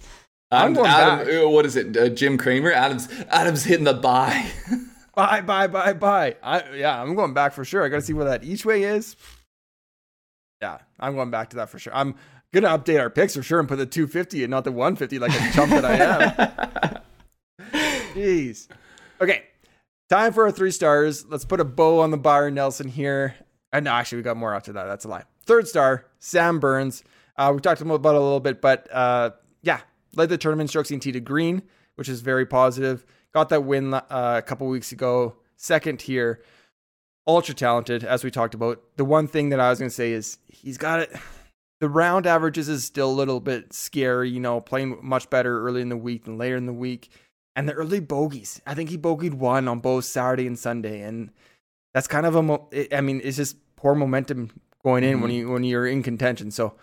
[0.51, 1.43] I'm, going Adam, back.
[1.43, 1.95] Uh, what is it?
[1.97, 2.71] Uh, Jim Cramer.
[2.71, 4.47] Adam's Adam's hitting the buy.
[5.15, 6.35] buy, buy, buy, buy.
[6.43, 7.83] I yeah, I'm going back for sure.
[7.83, 9.15] I got to see where that each way is.
[10.61, 11.93] Yeah, I'm going back to that for sure.
[11.93, 12.15] I'm
[12.53, 15.31] gonna update our picks for sure and put the 250 and not the 150 like
[15.31, 16.99] a chump that I
[17.59, 17.73] am.
[18.13, 18.67] Jeez.
[19.19, 19.43] Okay,
[20.09, 21.25] time for our three stars.
[21.27, 23.35] Let's put a bow on the Byron Nelson here.
[23.71, 24.85] And uh, no, actually, we got more after that.
[24.85, 25.23] That's a lie.
[25.45, 27.03] Third star, Sam Burns.
[27.35, 29.31] Uh, we talked about it a little bit, but uh,
[29.63, 29.81] yeah,
[30.15, 31.63] led the tournament strokes in tee to green,
[31.95, 33.03] which is very positive.
[33.33, 35.37] Got that win uh, a couple weeks ago.
[35.55, 36.43] Second here,
[37.25, 38.83] ultra talented, as we talked about.
[38.97, 41.11] The one thing that I was going to say is he's got it
[41.83, 45.81] the round averages is still a little bit scary, you know, playing much better early
[45.81, 47.09] in the week than later in the week.
[47.57, 51.29] And the early bogeys, I think he bogeyed one on both Saturday and Sunday, and
[51.93, 55.21] that's kind of a, I mean, it's just poor momentum going in mm-hmm.
[55.23, 56.51] when you when you're in contention.
[56.51, 56.75] So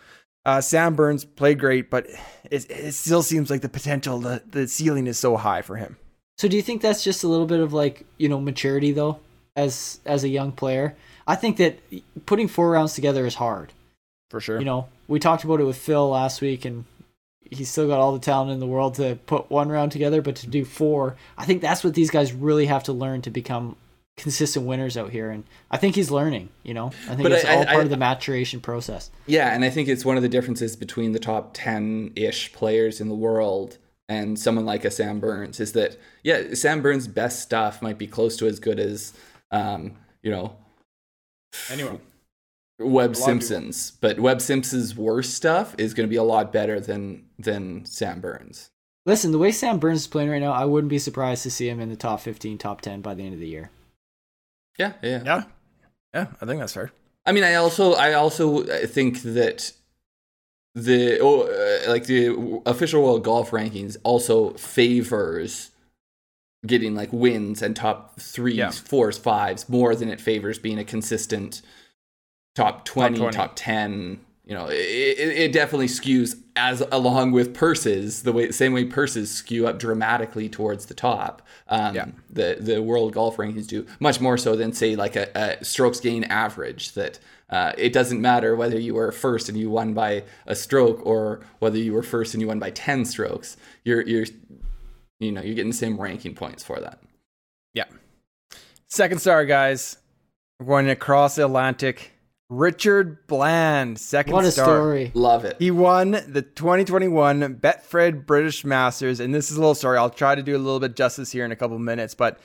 [0.44, 2.06] uh, Sam Burns played great, but
[2.50, 5.96] it, it still seems like the potential, the the ceiling is so high for him.
[6.36, 9.18] So do you think that's just a little bit of like you know maturity though,
[9.56, 10.94] as as a young player?
[11.26, 11.78] I think that
[12.26, 13.72] putting four rounds together is hard
[14.30, 14.58] for sure.
[14.58, 16.84] You know, we talked about it with Phil last week, and
[17.42, 20.36] he's still got all the talent in the world to put one round together, but
[20.36, 23.76] to do four, I think that's what these guys really have to learn to become
[24.16, 25.30] consistent winners out here.
[25.30, 26.48] And I think he's learning.
[26.62, 29.10] You know, I think but it's I, all I, part I, of the maturation process.
[29.26, 33.00] Yeah, and I think it's one of the differences between the top ten ish players
[33.00, 33.78] in the world
[34.08, 38.06] and someone like a Sam Burns is that yeah, Sam Burns' best stuff might be
[38.06, 39.14] close to as good as
[39.50, 40.56] um, you know
[41.70, 42.00] anyone
[42.80, 47.26] Webb Simpson's, but Webb Simpson's worst stuff is going to be a lot better than
[47.38, 48.70] than Sam Burns.
[49.06, 51.68] Listen, the way Sam Burns is playing right now, I wouldn't be surprised to see
[51.68, 53.70] him in the top 15, top 10 by the end of the year.
[54.78, 55.22] Yeah, yeah.
[55.24, 55.42] Yeah.
[56.14, 56.90] Yeah, I think that's fair.
[57.24, 59.72] I mean, I also I also think that
[60.74, 65.70] the oh, uh, like the official world golf rankings also favors
[66.66, 68.70] getting like wins and top threes, Yeah.
[68.70, 71.62] fours, fives more than it favors being a consistent
[72.54, 73.54] top 20, top, 20.
[73.54, 74.20] 10.
[74.46, 78.84] You know, it, it, it definitely skews as along with purses, the way same way
[78.84, 81.42] purses skew up dramatically towards the top.
[81.68, 82.06] Um, Yeah.
[82.28, 86.00] The the world golf rankings do much more so than say like a, a strokes
[86.00, 86.92] gain average.
[86.94, 91.04] That uh, it doesn't matter whether you were first and you won by a stroke
[91.06, 93.56] or whether you were first and you won by ten strokes.
[93.84, 94.26] You're you're
[95.20, 97.00] you know you're getting the same ranking points for that.
[97.72, 97.84] Yeah.
[98.88, 99.96] Second star, guys.
[100.58, 102.12] We're going across the Atlantic.
[102.50, 104.66] Richard Bland, second What a star.
[104.66, 105.12] story.
[105.14, 105.54] Love it.
[105.60, 109.96] He won the 2021 Betfred British Masters, and this is a little story.
[109.96, 112.40] I'll try to do a little bit justice here in a couple minutes, but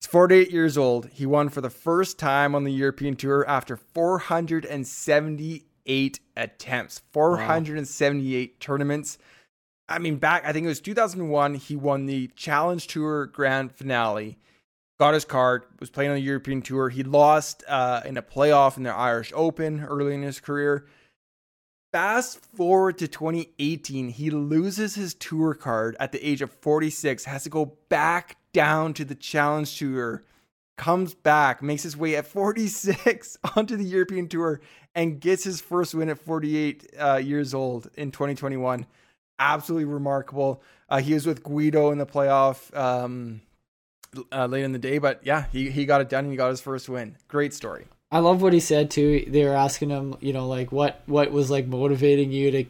[0.00, 1.10] he's 48 years old.
[1.12, 9.18] He won for the first time on the European Tour after 478 attempts, 478 tournaments.
[9.86, 11.56] I mean, back I think it was 2001.
[11.56, 14.38] He won the Challenge Tour Grand Finale
[15.02, 16.88] got his card, was playing on the European Tour.
[16.88, 20.86] He lost uh, in a playoff in the Irish Open early in his career.
[21.90, 27.42] Fast forward to 2018, he loses his tour card at the age of 46, has
[27.42, 30.22] to go back down to the Challenge Tour,
[30.78, 34.60] comes back, makes his way at 46 onto the European Tour,
[34.94, 38.86] and gets his first win at 48 uh, years old in 2021.
[39.40, 40.62] Absolutely remarkable.
[40.88, 42.72] Uh, he was with Guido in the playoff.
[42.76, 43.40] Um,
[44.32, 46.50] uh, late in the day, but yeah, he, he got it done and he got
[46.50, 47.16] his first win.
[47.28, 47.86] Great story.
[48.10, 49.24] I love what he said too.
[49.26, 52.64] They were asking him, you know, like what what was like motivating you to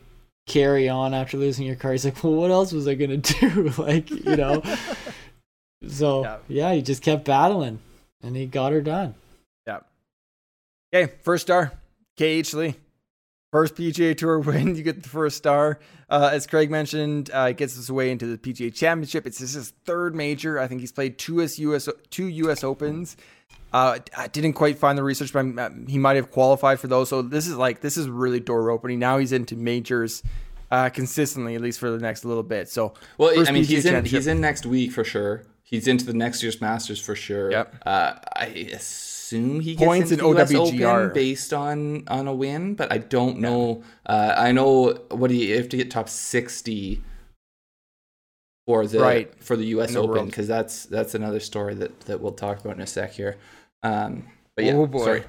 [0.47, 1.93] carry on after losing your car.
[1.93, 3.69] He's like, well, what else was I gonna do?
[3.79, 4.63] like, you know.
[5.89, 6.39] so Yeah.
[6.49, 6.75] yeah.
[6.75, 7.81] he just kept battling,
[8.23, 9.15] and he got her done.
[9.67, 9.81] Yeah.
[10.95, 11.73] Okay, first star,
[12.19, 12.75] KH Lee.
[13.53, 15.79] First PGA Tour win, you get the first star.
[16.09, 19.27] Uh, as Craig mentioned, uh, he gets his way into the PGA Championship.
[19.27, 20.59] It's his third major.
[20.59, 23.17] I think he's played two US, US two US Opens.
[23.73, 27.11] Uh, I didn't quite find the research, but uh, he might have qualified for those.
[27.11, 28.99] So this is like this is really door opening.
[28.99, 30.23] Now he's into majors
[30.71, 32.71] uh, consistently, at least for the next little bit.
[32.71, 35.45] So Well, I mean, PGA he's in he's in next week for sure.
[35.63, 37.51] He's into the next year's Masters for sure.
[37.51, 37.77] Yep.
[37.87, 38.47] Uh, I
[39.33, 41.05] assume he gets Points into in the US OWGR.
[41.05, 43.83] Open based on on a win, but I don't know.
[44.07, 47.03] Uh, I know what do you, you have to get top sixty
[48.67, 49.43] for the Right.
[49.43, 49.93] for the U.S.
[49.93, 53.13] The Open because that's that's another story that that we'll talk about in a sec
[53.13, 53.37] here.
[53.83, 55.05] Um, but yeah, oh boy.
[55.05, 55.25] sorry.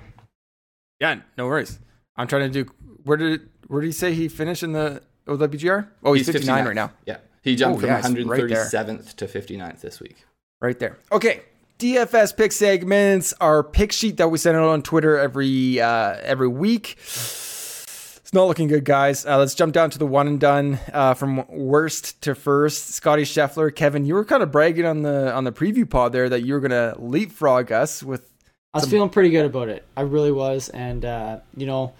[0.99, 1.79] Yeah, no worries.
[2.15, 2.71] I'm trying to do.
[3.03, 5.87] Where did where did he say he finished in the OWGR?
[6.03, 6.91] Oh, he's, 59 right now.
[7.05, 10.17] Yeah, he jumped Oh, from yeah, it's right 137th to 59th this week.
[10.61, 10.97] Right there.
[11.11, 11.41] Okay.
[11.83, 16.47] DFS pick segments, our pick sheet that we send out on Twitter every uh, every
[16.47, 16.95] week.
[16.97, 19.25] It's not looking good, guys.
[19.25, 22.91] Uh, let's jump down to the one and done uh, from worst to first.
[22.91, 26.29] Scotty Scheffler, Kevin, you were kind of bragging on the on the preview pod there
[26.29, 28.31] that you were gonna leapfrog us with.
[28.73, 29.85] I was feeling pretty good about it.
[29.97, 31.91] I really was, and uh, you know,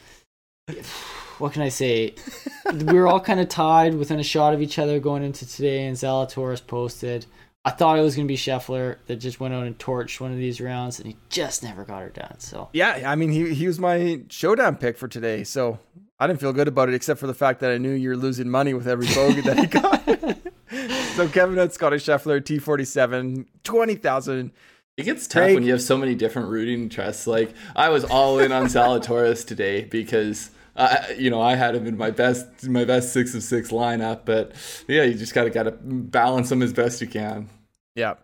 [1.39, 2.15] what can I say?
[2.73, 5.87] we were all kind of tied within a shot of each other going into today,
[5.87, 7.25] and Zalatoris posted.
[7.65, 10.31] I thought it was going to be Scheffler that just went out and torched one
[10.31, 12.39] of these rounds, and he just never got her done.
[12.39, 15.79] So Yeah, I mean he he was my showdown pick for today, so
[16.19, 18.49] I didn't feel good about it except for the fact that I knew you're losing
[18.49, 20.03] money with every bogey that he got.
[21.15, 24.51] so Kevin had Scotty Scheffler T47, twenty thousand.
[24.97, 27.27] It gets tough Craig- when you have so many different rooting trusts.
[27.27, 31.85] Like I was all in on Zalatoris today because I, you know, I had him
[31.85, 34.21] in my best my best six of six lineup.
[34.25, 34.53] But
[34.87, 37.49] yeah, you just gotta gotta balance them as best you can.
[37.95, 38.15] Yeah.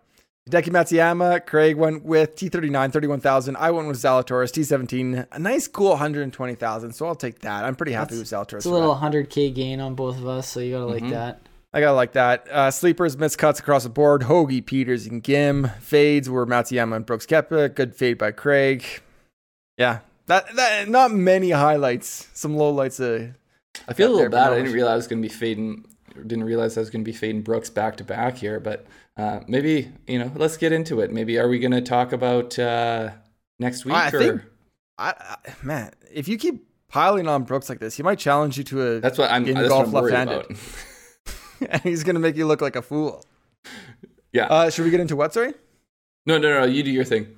[0.48, 3.56] Hideki Matsuyama, Craig went with T39, 31,000.
[3.56, 6.92] I went with Zalatoris, T17, a nice cool 120,000.
[6.92, 7.64] So I'll take that.
[7.64, 8.54] I'm pretty happy with Zalatoris.
[8.54, 9.12] it's a little that.
[9.12, 11.42] 100k gain on both of us, so you gotta like that.
[11.72, 12.48] I gotta like that.
[12.50, 14.24] Uh, sleepers, missed cuts across the board.
[14.24, 15.78] Hoge, Pieters, and Ghim.
[15.78, 17.72] Fades were Matsuyama and Brooks Koepka.
[17.72, 18.84] Good fade by Craig.
[19.76, 20.00] Yeah.
[20.30, 22.28] That, that not many highlights.
[22.34, 23.00] Some lowlights.
[23.00, 23.32] Uh,
[23.88, 24.52] I feel a little bad.
[24.52, 25.84] I didn't realize I was gonna be fading.
[26.14, 28.60] Didn't realize I was gonna be fading Brooks back to back here.
[28.60, 31.12] But uh, maybe you know, let's get into it.
[31.12, 33.10] Maybe are we gonna talk about uh,
[33.58, 33.94] next week?
[33.94, 34.10] I or?
[34.18, 34.42] think-
[34.98, 38.62] I, I, man, if you keep piling on Brooks like this, he might challenge you
[38.64, 39.48] to a that's what I'm.
[39.48, 40.58] in That's golf what I'm left-handed.
[41.70, 43.24] and he's gonna make you look like a fool.
[44.32, 44.46] yeah.
[44.46, 45.34] Uh, should we get into what?
[45.34, 45.54] Sorry.
[46.24, 46.66] no, no, no.
[46.66, 47.36] You do your thing.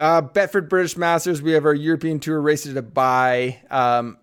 [0.00, 1.42] Uh, Betfred British Masters.
[1.42, 3.60] We have our European Tour race to buy.
[3.70, 4.18] Um,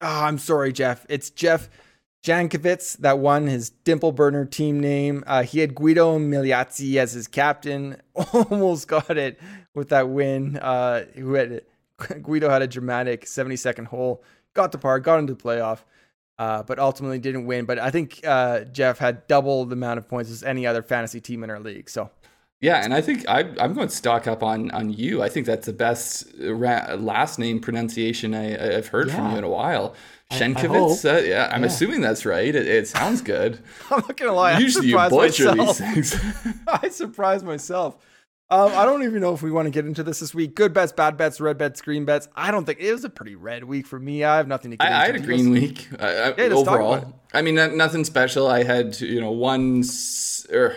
[0.00, 1.04] oh, I'm sorry, Jeff.
[1.08, 1.68] It's Jeff
[2.24, 5.24] Jankovic that won his dimple burner team name.
[5.26, 8.00] Uh, he had Guido Migliozzi as his captain.
[8.32, 9.40] Almost got it
[9.74, 10.56] with that win.
[10.58, 11.62] Uh, who had
[12.22, 14.22] Guido had a dramatic 70 second hole.
[14.54, 15.00] Got the par.
[15.00, 15.80] Got into the playoff.
[16.38, 17.64] uh, but ultimately didn't win.
[17.64, 21.20] But I think uh, Jeff had double the amount of points as any other fantasy
[21.20, 21.90] team in our league.
[21.90, 22.10] So
[22.64, 25.22] Yeah, and I think I, I'm going to stock up on on you.
[25.22, 29.44] I think that's the best ra- last name pronunciation I, I've heard from you in
[29.44, 29.94] a while.
[30.30, 31.04] I Shenkovitz.
[31.04, 31.66] Uh, yeah, I'm Yeah.
[31.66, 32.54] assuming that's right.
[32.54, 33.58] It, it sounds good.
[33.90, 34.58] I'm not gonna lie.
[34.58, 35.76] Usually you butcher myself.
[35.78, 36.54] these things.
[36.66, 37.98] I surprised myself.
[38.50, 40.54] Um, I don't even know if we want to get into this this week.
[40.54, 42.28] Good bets, bad bets, red bets, green bets.
[42.34, 44.24] I don't think it was a pretty red week for me.
[44.24, 47.20] I have nothing to get I, I had a green week uh, uh, Yeah, overall.
[47.34, 48.46] I mean, nothing special.
[48.46, 49.82] I had you know one
[50.50, 50.76] or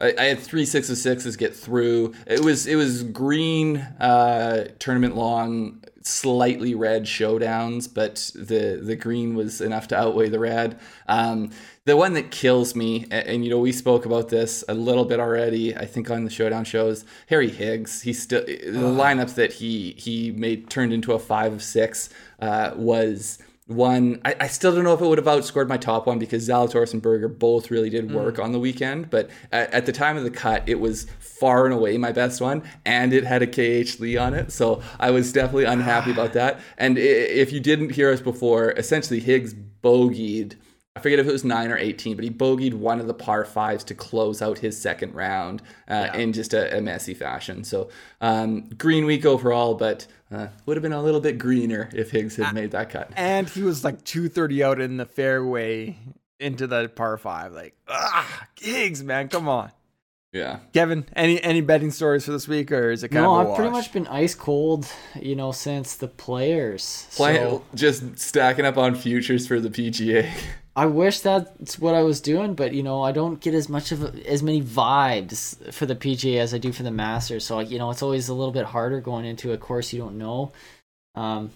[0.00, 2.14] I, I had three six of sixes get through.
[2.26, 9.34] It was it was green uh, tournament long, slightly red showdowns, but the the green
[9.34, 10.78] was enough to outweigh the red.
[11.08, 11.50] Um,
[11.86, 15.04] the one that kills me, and, and you know we spoke about this a little
[15.04, 15.76] bit already.
[15.76, 18.02] I think on the showdown shows, Harry Higgs.
[18.02, 22.72] he still the lineup that he he made turned into a five of six uh,
[22.74, 24.20] was one.
[24.24, 26.92] I, I still don't know if it would have outscored my top one because Zalatoris
[26.92, 28.14] and Berger both really did mm.
[28.14, 29.10] work on the weekend.
[29.10, 32.40] But at, at the time of the cut, it was far and away my best
[32.40, 34.52] one, and it had a KH Lee on it.
[34.52, 36.60] So I was definitely unhappy about that.
[36.76, 40.56] And if you didn't hear us before, essentially Higgs bogeyed.
[40.96, 43.44] I forget if it was nine or 18, but he bogeyed one of the par
[43.44, 47.64] fives to close out his second round uh, in just a, a messy fashion.
[47.64, 47.88] So,
[48.20, 52.36] um, green week overall, but uh, would have been a little bit greener if Higgs
[52.36, 53.10] had made that cut.
[53.16, 55.98] And he was like 230 out in the fairway
[56.38, 57.52] into the par five.
[57.52, 59.72] Like, ah, gigs, man, come on.
[60.32, 60.58] Yeah.
[60.72, 63.32] Kevin, any any betting stories for this week, or is it kind of?
[63.32, 64.86] No, of a I've pretty much been ice cold,
[65.20, 67.08] you know, since the players.
[67.14, 70.28] Play, So just stacking up on futures for the PGA.
[70.76, 73.92] I wish that's what I was doing, but you know, I don't get as much
[73.92, 77.44] of a, as many vibes for the PGA as I do for the Masters.
[77.44, 80.18] So you know, it's always a little bit harder going into a course you don't
[80.18, 80.50] know.
[81.14, 81.50] Um,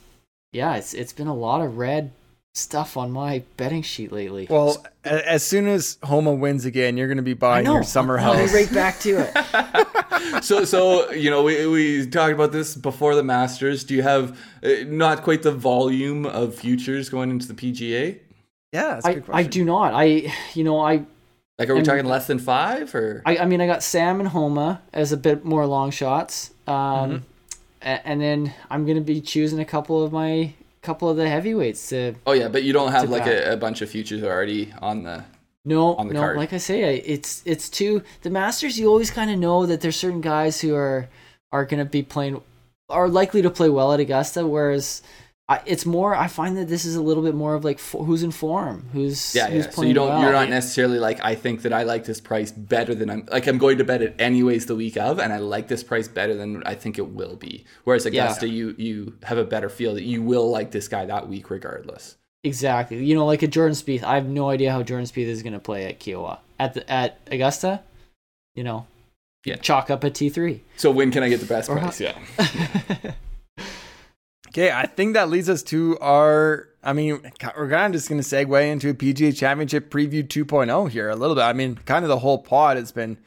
[0.53, 2.13] yeah, it's it's been a lot of red
[2.55, 4.47] stuff on my betting sheet lately.
[4.49, 7.75] Well, a- as soon as Homa wins again, you're going to be buying know.
[7.75, 8.55] your summer I'll be house.
[8.55, 10.43] right back to it.
[10.45, 13.85] so, so you know, we, we talked about this before the Masters.
[13.85, 18.19] Do you have uh, not quite the volume of futures going into the PGA?
[18.73, 19.95] Yeah, that's a I, good I do not.
[19.95, 21.05] I you know I
[21.59, 23.23] Like, are we And- talking less than five or?
[23.27, 26.75] I, I mean, I got Sam and Homa as a bit more long shots, um,
[26.75, 27.17] Mm-hmm.
[27.83, 30.53] a- and then I'm gonna be choosing a couple of my
[30.83, 32.15] couple of the heavyweights to.
[32.27, 35.25] Oh yeah, but you don't have like a, a bunch of futures already on the.
[35.65, 36.37] No, On the no, card.
[36.39, 38.79] like I say, I- it's it's too the Masters.
[38.79, 41.09] You always kind of know that there's certain guys who are
[41.53, 42.41] are gonna be playing,
[42.89, 45.03] are likely to play well at Augusta, whereas.
[45.51, 46.15] I, it's more.
[46.15, 49.35] I find that this is a little bit more of like who's in form, who's
[49.35, 49.71] Yeah, who's yeah.
[49.71, 50.09] So you don't.
[50.09, 50.21] well.
[50.21, 53.47] You're not necessarily like I think that I like this price better than I'm like
[53.47, 56.35] I'm going to bet it anyways the week of, and I like this price better
[56.35, 57.65] than I think it will be.
[57.85, 61.29] Whereas Augusta, you you have a better feel that you will like this guy that
[61.29, 62.17] week regardless.
[62.45, 63.03] Exactly.
[63.03, 64.03] You know, like a Jordan Spieth.
[64.03, 66.39] I have no idea how Jordan Spieth is going to play at Kiawah.
[66.61, 67.83] At the at Augusta,
[68.55, 68.87] you know,
[69.47, 69.57] Yeah.
[69.57, 70.63] chalk up a T three.
[70.77, 72.01] So when can I get the best Or price?
[72.03, 72.19] Yeah.
[74.59, 76.69] Okay, I think that leads us to our.
[76.83, 77.21] I mean,
[77.57, 81.15] we're kind of just going to segue into a PGA Championship preview 2.0 here a
[81.15, 81.43] little bit.
[81.43, 83.19] I mean, kind of the whole pod has been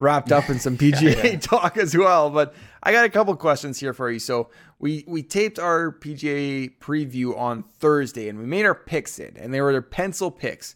[0.00, 1.38] wrapped up in some PGA yeah.
[1.38, 2.30] talk as well.
[2.30, 4.18] But I got a couple questions here for you.
[4.18, 4.48] So
[4.78, 9.52] we we taped our PGA preview on Thursday, and we made our picks in, and
[9.52, 10.74] they were their pencil picks.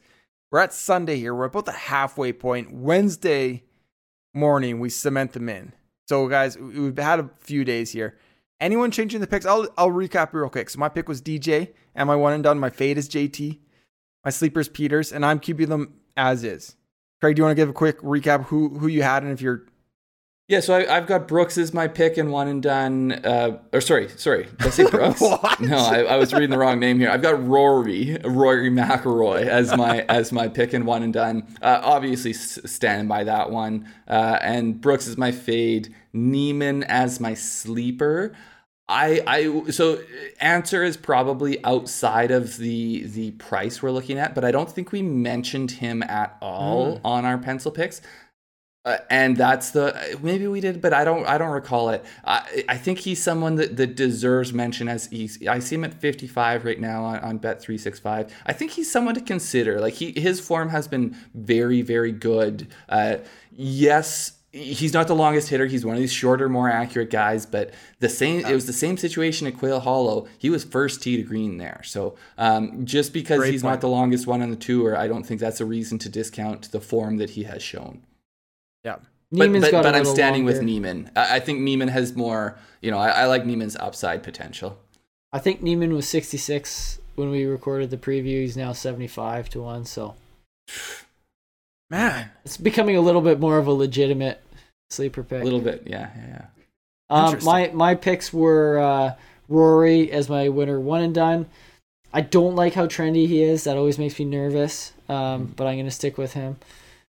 [0.53, 1.35] We're at Sunday here.
[1.35, 2.71] We're about the halfway point.
[2.71, 3.65] Wednesday
[4.35, 5.73] morning, we cement them in.
[6.07, 8.19] So guys, we've had a few days here.
[8.61, 9.47] Anyone changing the picks?
[9.47, 10.71] I'll I'll recap real quick.
[10.71, 12.59] So my pick was DJ, and my one and done.
[12.59, 13.59] My fade is JT.
[14.25, 16.77] My sleepers Pieters, and I'm keeping them as is.
[17.21, 19.41] Craig, do you want to give a quick recap who who you had and if
[19.41, 19.67] you're
[20.49, 23.13] Yeah, so I, I've got Brooks as my pick and one and done.
[23.25, 25.21] Uh, or sorry, sorry, did I say Brooks?
[25.21, 27.11] No, I, I was reading the wrong name here.
[27.11, 31.49] I've got Rory, Rory McIlroy as my as my pick and one and done.
[31.61, 33.89] Uh, obviously, s- standing by that one.
[34.07, 35.93] Uh, and Brooks is my fade.
[36.13, 38.33] Niemann as my sleeper.
[38.89, 39.99] I I so
[40.41, 44.93] answer is probably outside of the the price we're looking at, but I don't think
[44.93, 48.01] we mentioned him at all on our pencil picks.
[48.87, 52.05] Uh, and that's the maybe we did, but I don't I don't recall it.
[52.25, 55.93] I I think he's someone that, that deserves mention as he's I see him at
[55.93, 58.33] 55 right now on, on Bet 365.
[58.47, 59.81] I think he's someone to consider.
[59.81, 62.69] Like he his form has been very very good.
[62.89, 63.17] Uh,
[63.51, 65.67] yes, he's not the longest hitter.
[65.67, 67.45] He's one of these shorter, more accurate guys.
[67.45, 70.29] But the same it was the same situation at Quail Hollow.
[70.39, 71.81] He was first tee to green there.
[71.83, 73.73] So um, just because Great he's point.
[73.73, 76.71] not the longest one on the tour, I don't think that's a reason to discount
[76.71, 78.03] the form that he has shown.
[78.87, 78.97] Yeah.
[79.33, 80.67] But, Niemann's but, got but I'm little standing with longer.
[80.67, 81.11] Niemann.
[81.17, 84.79] I, I think Niemann has more, you know, I, I like Niemann's upside potential.
[85.33, 88.41] I think Niemann was 66 when we recorded the preview.
[88.43, 89.85] He's now seventy five to one.
[89.85, 90.15] So
[91.91, 94.43] Man, it's becoming a little bit more of a legitimate
[94.91, 95.41] sleeper pick.
[95.41, 96.45] A little bit, yeah, yeah, yeah.
[97.09, 99.15] Um, my my picks were uh,
[99.49, 101.47] Rory as my winner, one and done.
[102.13, 103.65] I don't like how trendy he is.
[103.65, 104.93] That always makes me nervous.
[105.09, 106.57] Um, but I'm gonna stick with him.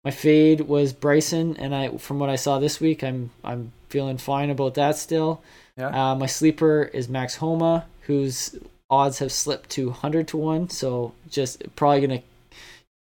[0.03, 4.17] My fade was Bryson, and I from what I saw this week, I'm I'm feeling
[4.17, 5.41] fine about that still.
[5.77, 6.11] yeah.
[6.11, 8.55] Uh, my sleeper is Max Homa, whose
[8.89, 10.69] odds have slipped to 100 to 1.
[10.69, 12.25] So just probably going to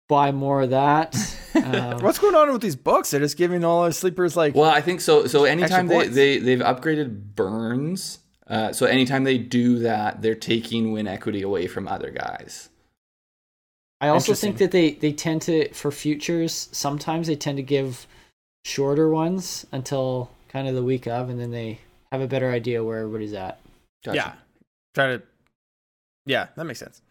[0.08, 1.16] buy more of that.
[1.58, 3.10] Um, What's going on with these books?
[3.10, 5.26] They're just giving all our sleepers like Well, I think so.
[5.26, 6.14] So anytime they, points.
[6.14, 11.66] they they've upgraded Burns, uh, so anytime they do that, they're taking win equity away
[11.66, 12.68] from other guys.
[14.00, 18.06] I also think that they, they tend to, for futures, sometimes they tend to give
[18.64, 21.80] shorter ones until kind of the week of, and then they
[22.12, 23.60] have a better idea where everybody's at.
[24.04, 24.16] Gotcha.
[24.16, 24.32] Yeah.
[24.94, 25.22] Try to.
[26.26, 27.02] Yeah, that makes sense.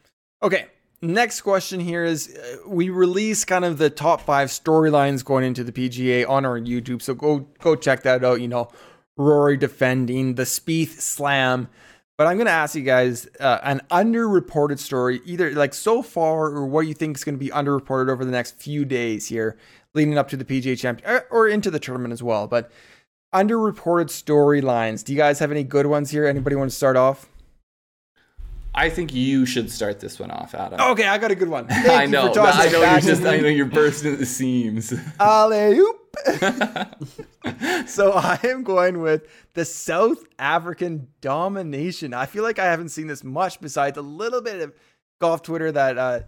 [0.41, 0.67] Okay.
[1.01, 5.63] Next question here is uh, we release kind of the top five storylines going into
[5.63, 7.03] the PGA on our YouTube.
[7.03, 8.41] So go go check that out.
[8.41, 8.69] You know,
[9.15, 11.67] Rory defending the Spieth slam.
[12.18, 16.47] But I'm going to ask you guys uh, an underreported story, either like so far
[16.47, 19.55] or what you think is going to be underreported over the next few days here,
[19.93, 22.47] leading up to the PGA Champion or- into the tournament as well.
[22.47, 22.72] But
[23.36, 25.03] underreported storylines.
[25.03, 26.26] Do you guys have any good ones here?
[26.26, 27.28] Anybody want to start off?
[28.74, 30.80] I think you should start this one off, Adam.
[30.80, 31.68] Okay, I got a good one.
[31.70, 32.30] I know.
[32.30, 33.24] for tossing I know you're just.
[33.24, 34.93] I know you're bursting at the seams.
[35.20, 35.97] Alley-oop.
[37.88, 42.14] so I am going with the South African domination.
[42.14, 44.74] I feel like I haven't seen this much besides a little bit of
[45.20, 46.20] golf Twitter that uh,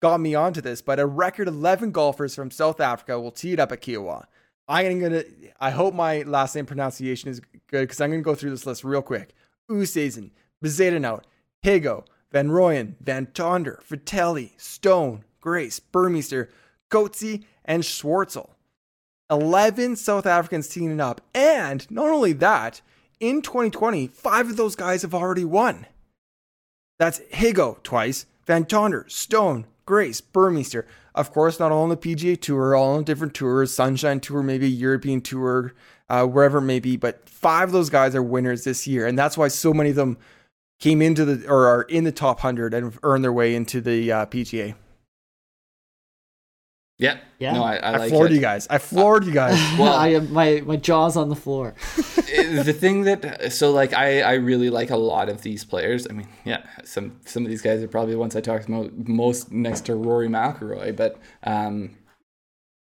[0.00, 3.60] got me onto this, but a record 11 golfers from South Africa will tee it
[3.60, 4.24] up at Kiawah.
[4.66, 5.24] I'm gonna.
[5.60, 8.82] I hope my last name pronunciation is good because I'm gonna go through this list
[8.82, 9.34] real quick.
[9.70, 10.30] Oosthuizen,
[10.64, 11.24] Bezuidenhout,
[11.64, 16.48] Higgo, Van Rooyen, Van Tonder, Fratelli, Stone, Grace, Burmeister,
[16.90, 18.53] Coetzee, and Schwartzel.
[19.30, 21.20] 11 South Africans teaming up.
[21.34, 22.80] And not only that,
[23.20, 25.86] in 2020, five of those guys have already won.
[26.98, 30.86] That's Higgo twice, Van Tonder, Stone, Grace, Burmeister.
[31.14, 34.68] Of course, not all on the PGA Tour, all on different tours, Sunshine Tour, maybe
[34.68, 35.74] European Tour,
[36.08, 36.96] uh, wherever it may be.
[36.96, 39.06] But five of those guys are winners this year.
[39.06, 40.18] And that's why so many of them
[40.80, 44.10] came into the, or are in the top 100 and earned their way into the
[44.10, 44.74] uh, PGA.
[46.98, 47.18] Yeah.
[47.38, 47.52] Yeah.
[47.54, 48.34] No, I, I I, like floored it.
[48.34, 48.66] you guys.
[48.70, 49.58] I floored you guys.
[49.78, 51.74] Well- I have my, my jaw's on the floor.
[51.96, 56.06] the thing that so like I I really like a lot of these players.
[56.08, 58.92] I mean, yeah, some some of these guys are probably the ones I talk about
[59.08, 61.96] most next to Rory McIlroy, but um,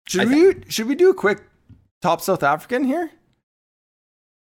[0.07, 1.41] Should I we should we do a quick
[2.01, 3.11] top South African here?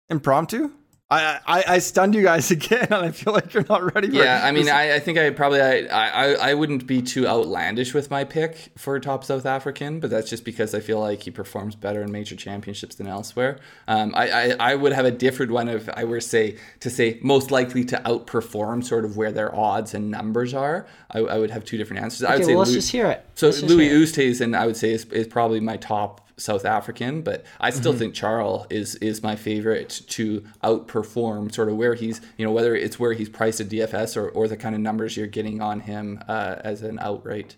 [0.08, 0.70] Impromptu?
[1.08, 4.08] I, I I stunned you guys again, and I feel like you're not ready.
[4.08, 4.68] For yeah, I mean.
[4.68, 8.72] I, I think I probably I, I I wouldn't be too outlandish with my pick
[8.76, 12.10] for top South African, but that's just because I feel like he performs better in
[12.10, 13.60] major championships than elsewhere.
[13.86, 17.20] Um, I, I I would have a different one if I were say to say
[17.22, 20.86] most likely to outperform sort of where their odds and numbers are.
[21.12, 22.24] I, I would have two different answers.
[22.24, 23.24] I would say well, let's Lou- just hear it.
[23.36, 24.02] So Let's Louis hear it.
[24.02, 27.98] Oosthuizen, I would say, is, is probably my top South African, but I still Mm-hmm.
[27.98, 32.74] think Charl is is my favorite to outperform sort of where he's, you know, whether
[32.74, 35.80] it's where he's priced at DFS or, or the kind of numbers you're getting on
[35.80, 37.56] him uh, as an outright.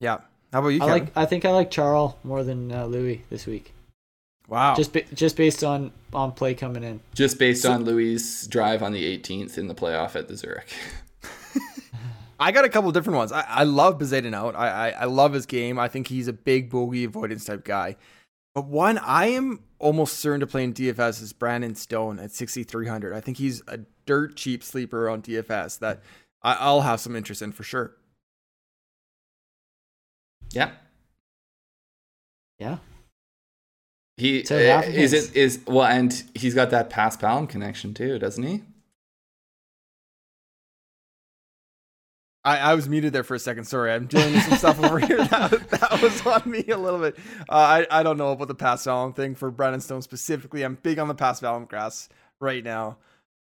[0.00, 0.18] yeah.
[0.52, 0.80] How about you?
[0.82, 1.14] I like.
[1.14, 3.74] I think I like Charl more than uh, Louis this week.
[4.48, 4.74] wow.
[4.74, 7.00] Just ba- just based on on play coming in.
[7.14, 10.72] Just based on Louis' drive on the 18th in the playoff at the Zurich.
[12.38, 13.32] I got a couple different ones.
[13.32, 14.54] I, I love Bezuidenhout.
[14.54, 15.78] I, I I love his game.
[15.78, 17.96] I think he's a big bogey avoidance type guy.
[18.54, 23.14] But one I am almost certain to play in DFS is Brandon Stone at 6,300.
[23.14, 26.02] I think he's a dirt cheap sleeper on DFS that
[26.42, 27.94] I, I'll have some interest in for sure.
[30.50, 30.70] Yeah.
[32.58, 32.78] Yeah.
[34.16, 38.62] He uh, is it is well, and he's got that paspalum connection too, doesn't he?
[42.44, 43.64] I, I was muted there for a second.
[43.64, 45.18] Sorry, I'm dealing with some stuff over here.
[45.28, 47.16] That, that was on me a little bit.
[47.48, 50.62] Uh, I, I don't know about the paspalum thing for Brandon Stone specifically.
[50.62, 52.08] I'm big on the paspalum grass
[52.40, 52.98] right now.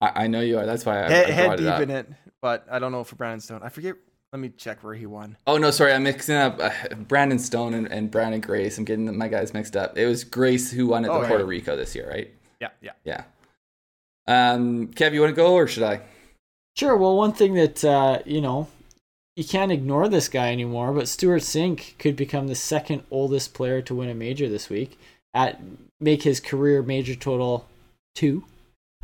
[0.01, 0.65] I, I know you are.
[0.67, 1.81] That's why I, head, I head it deep up.
[1.83, 2.09] in it,
[2.41, 3.61] but I don't know for Brandon Stone.
[3.63, 3.97] I forget.
[4.33, 5.39] Let me check where he won.
[5.47, 8.77] Oh no, sorry, I'm mixing up uh, Brandon Stone and, and Branden Grace.
[8.77, 9.97] I'm getting my guys mixed up.
[9.97, 11.29] It was Grace who won at Oh, the yeah.
[11.29, 12.31] Puerto Rico this year, right?
[12.61, 12.93] Yeah, yeah.
[13.05, 13.23] Yeah.
[14.27, 16.03] Um, Kev, you want to go or should I?
[16.79, 16.97] Sure.
[16.97, 18.69] Well, one thing that uh, you know
[19.35, 23.83] you can't ignore this guy anymore, but Stewart Cink could become the second oldest player
[23.83, 24.99] to win a major this week.
[25.35, 25.61] At
[26.01, 27.67] make his career major total
[28.15, 28.45] two.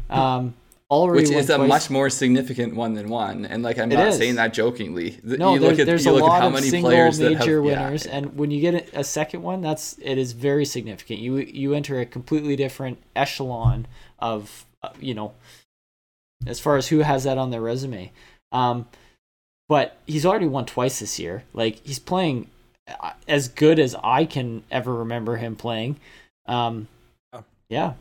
[0.09, 0.55] Um,
[0.91, 1.68] already which is a twice.
[1.68, 3.45] much more significant one than one.
[3.45, 4.18] And like I'm It not is.
[4.18, 5.18] saying that jokingly.
[5.25, 6.91] No, you there- look at there's you a look lot at how of many single
[6.91, 8.12] players major that have, winners, yeah.
[8.16, 11.18] and when you get a second one, that's it is very significant.
[11.18, 13.87] You you enter a completely different echelon
[14.20, 15.33] of uh, you know,
[16.47, 18.12] as far as who has that on their resume.
[18.53, 18.86] Um,
[19.68, 21.45] but he's already won twice this year.
[21.53, 22.51] Like he's playing
[22.86, 25.97] uh, as good as I can ever remember him playing.
[26.47, 26.88] Um,
[27.32, 27.45] Oh.
[27.68, 27.95] yeah,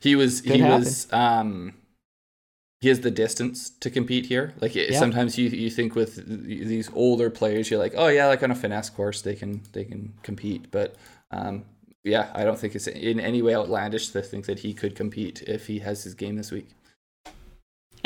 [0.00, 0.78] He was Could he happen.
[0.80, 1.74] was um
[2.80, 4.52] he has the distance to compete here.
[4.60, 4.98] Like Yeah.
[4.98, 8.54] sometimes you you think with these older players, you're like, oh yeah, like on a
[8.54, 10.70] finesse course, they can they can compete.
[10.70, 10.94] But
[11.30, 11.64] um,
[12.04, 15.42] yeah, I don't think it's in any way outlandish to think that he could compete
[15.48, 16.68] if he has his game this week.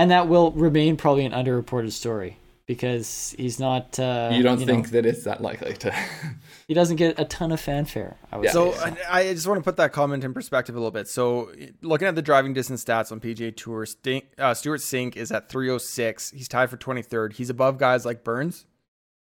[0.01, 3.99] And that will remain probably an underreported story because he's not.
[3.99, 5.95] Uh, you don't know, think that it's that likely to?
[6.69, 8.17] he doesn't get a ton of fanfare.
[8.33, 8.53] I would Yeah.
[8.53, 8.73] say.
[8.73, 11.07] So I, I just want to put that comment in perspective a little bit.
[11.07, 15.31] So looking at the driving distance stats on PGA Tour, Stink, uh, Stewart Cink is
[15.33, 16.31] at 306.
[16.31, 17.35] He's tied for 23rd.
[17.35, 18.65] He's above guys like Burns,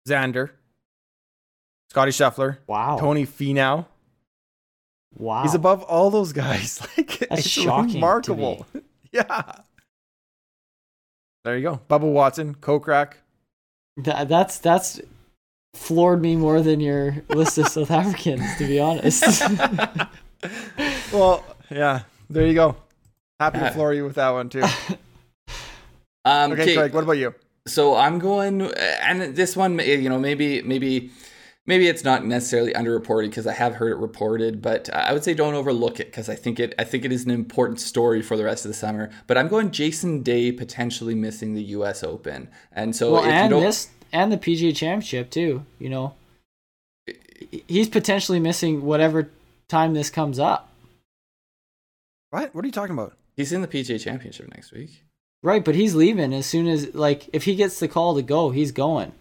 [0.07, 0.51] Xander,
[1.89, 3.87] Scotty Scheffler, wow, Tony Finau.
[5.15, 6.85] wow, He's above all those guys.
[6.97, 8.67] Like That's it's shocking to remarkable.
[9.11, 9.41] yeah.
[11.43, 11.81] There you go.
[11.89, 13.13] Bubba Watson, Kokrak.
[14.03, 14.99] Th- that's that's
[15.73, 19.41] floored me more than your list of South Africans, to be honest.
[21.11, 22.01] Well, yeah.
[22.29, 22.75] There you go.
[23.39, 24.63] Happy to floor you with that one too.
[26.25, 26.93] Um, Okay, okay, Craig.
[26.93, 27.33] What about you?
[27.67, 28.61] so I'm going,
[29.01, 31.09] and this one, you know, maybe maybe
[31.67, 35.35] maybe it's not necessarily underreported because I have heard it reported, but I would say
[35.35, 38.35] don't overlook it because I think it I think it is an important story for
[38.35, 39.11] the rest of the summer.
[39.27, 42.03] But I'm going Jason Day potentially missing the U.S.
[42.03, 45.63] Open, and so well, if you and don't, this and the PGA Championship too.
[45.77, 46.15] You know,
[47.67, 49.29] he's potentially missing whatever
[49.67, 50.71] time this comes up.
[52.31, 52.55] What?
[52.55, 53.13] What are you talking about?
[53.37, 55.03] he's in the PGA Championship next week.
[55.43, 58.49] Right, but he's leaving as soon as like if he gets the call to go,
[58.49, 59.13] he's going.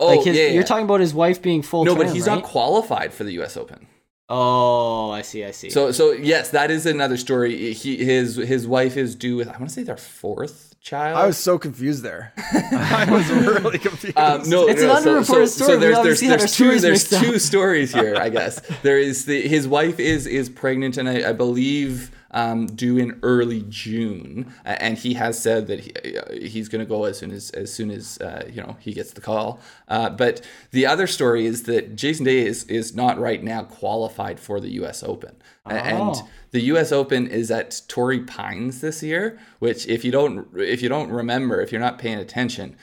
[0.00, 1.84] Oh, like his, yeah, you're talking about his wife being full.
[1.84, 2.36] No, but he's right?
[2.36, 3.56] not qualified for the U.S.
[3.56, 3.86] Open.
[4.32, 5.44] Oh, I see.
[5.44, 5.70] I see.
[5.70, 7.72] So, so yes, that is another story.
[7.74, 11.18] He, his his wife is due with I want to say their fourth child.
[11.18, 12.32] I was so confused there.
[12.38, 14.16] I was really confused.
[14.16, 15.68] Um, no, It's no, an so, underreported so, story.
[15.68, 18.60] So We there's there's, there's two stories there's two stories here, I guess.
[18.82, 23.18] There is the his wife is is pregnant and I, I believe um, due in
[23.22, 27.18] early June, a- and he has said that he, uh, he's going to go as
[27.18, 29.60] soon as as soon as uh, you know he gets the call.
[29.88, 34.38] Uh, but the other story is that Jason Day is is not right now qualified
[34.38, 35.02] for the U.S.
[35.02, 35.34] Open,
[35.66, 36.28] A- and Oh.
[36.52, 36.92] the U.S.
[36.92, 39.38] Open is at Torrey Pines this year.
[39.58, 42.76] Which, if you don't if you don't remember, if you're not paying attention,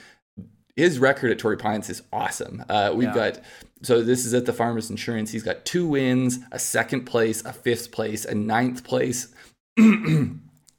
[0.78, 2.64] his record at Torrey Pines is awesome.
[2.68, 3.14] Uh, we've Yeah.
[3.32, 3.40] got
[3.82, 5.32] so this is at the Farmers Insurance.
[5.32, 9.28] He's got two wins, a second place, a fifth place, a ninth place.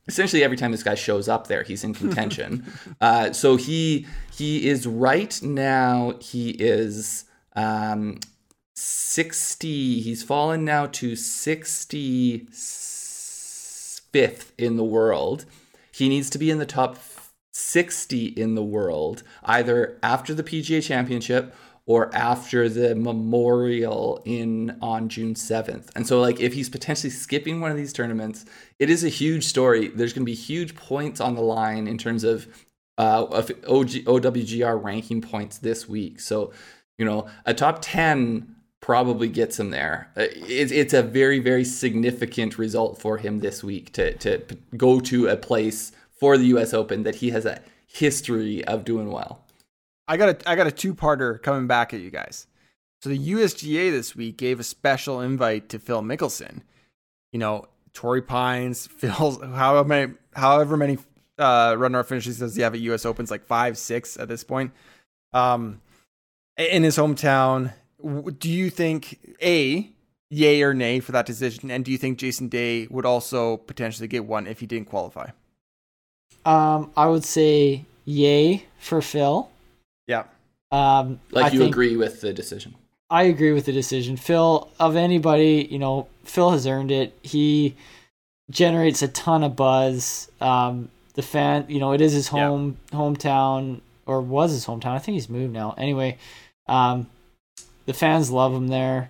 [0.08, 2.66] Essentially, every time this guy shows up there, he's in contention.
[3.02, 6.14] uh, so he he is right now.
[6.22, 7.26] He is
[7.58, 8.20] um,
[8.76, 10.00] sixty.
[10.00, 12.48] He's fallen now to sixty
[14.12, 15.46] fifth in the world.
[15.92, 16.98] He needs to be in the top
[17.52, 21.54] 60 in the world, either after the PGA Championship
[21.86, 25.90] or after the Memorial in on June 7th.
[25.96, 28.46] And so like if he's potentially skipping one of these tournaments,
[28.78, 29.88] it is a huge story.
[29.88, 32.48] There's going to be huge points on the line in terms of
[33.00, 36.20] uh, of OG, OWGR ranking points this week.
[36.20, 36.52] So,
[36.98, 40.12] you know, a top 10 probably gets him there.
[40.16, 44.42] Uh, It's, it's a very, very significant result for him this week to, to
[44.76, 49.12] go to a place for the US Open that he has a history of doing
[49.12, 49.44] well.
[50.08, 52.48] I got a I got a two parter coming back at you guys.
[53.02, 56.62] So the USGA this week gave a special invite to Phil Mickelson.
[57.32, 60.98] You know, Torrey Pines, Phil's however many however many
[61.38, 64.44] uh runner up finishes does he have at US Opens like five, six at this
[64.44, 64.72] point.
[65.34, 65.82] Um
[66.58, 67.74] in his hometown.
[68.38, 69.90] Do you think A
[70.30, 71.70] yay or nay for that decision?
[71.72, 75.30] And do you think Jason Day would also potentially get one if he didn't qualify?
[76.50, 79.50] Um, I would say yay for Phil.
[80.08, 80.24] Yeah.
[80.72, 82.76] Um, Like I you think- agree with the decision.
[83.12, 84.18] I agree with the decision.
[84.18, 87.18] Phil, of anybody, you know, Phil has earned it.
[87.24, 87.76] He
[88.52, 90.30] generates a ton of buzz.
[90.40, 92.48] Um, the fan, you know, it is his Yeah.
[92.48, 94.92] home hometown or was his hometown.
[94.94, 95.74] I think he's moved now.
[95.78, 96.18] Anyway,
[96.68, 97.08] um,
[97.88, 99.10] the fans love him there.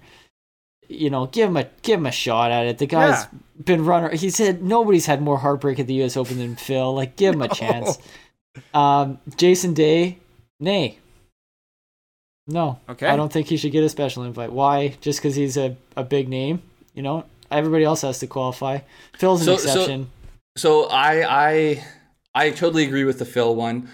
[0.91, 2.79] You know, give him a give him a shot at it.
[2.79, 3.39] The guy's Yeah.
[3.63, 4.09] been runner.
[4.15, 6.17] He said nobody's had more heartbreak at the U.S.
[6.17, 6.93] Open than Phil.
[6.95, 7.97] Like, give him a chance.
[8.73, 10.17] Um, Jason Day,
[10.59, 10.97] nay.
[12.47, 12.79] No.
[12.89, 13.07] Okay.
[13.07, 14.51] I don't think he should get a special invite.
[14.51, 14.95] Why?
[15.01, 16.63] Just because he's a, a big name?
[16.95, 18.79] You know, everybody else has to qualify.
[19.17, 20.09] Phil's an So- so- exception.
[20.57, 21.83] So I I
[22.35, 23.87] I totally agree with the Phil one.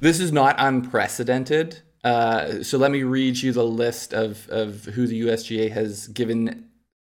[0.00, 1.80] This is not unprecedented.
[2.06, 6.68] Uh, so let me read you the list of, of who the USGA has given.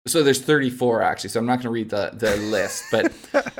[0.08, 1.30] So there's 34 actually.
[1.30, 3.12] So I'm not going to read the, the list, but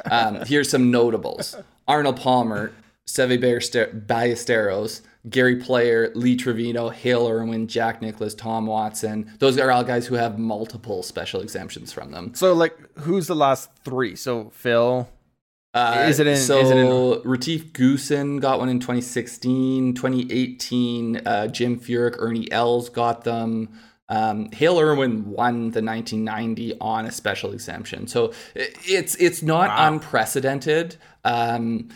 [0.11, 1.55] um, here's some notables:
[1.87, 2.72] Arnold Palmer,
[3.07, 9.33] Seve Ballesteros, Gary Player, Lee Trevino, Hale Irwin, Jack Nicklaus, Tom Watson.
[9.39, 12.35] Those are all guys who have multiple special exemptions from them.
[12.35, 14.16] So, like, who's the last three?
[14.16, 15.09] So, Phil.
[15.73, 16.37] Uh, is it in?
[16.37, 21.23] So is it in, Retief Goosen got one in 2016, 2018.
[21.25, 23.68] Uh, Jim Furyk, Ernie Els got them.
[24.09, 29.89] Um, Hale Irwin won the 1990 on a special exemption, so it's it's not wow.
[29.89, 30.97] unprecedented.
[31.25, 31.91] Um,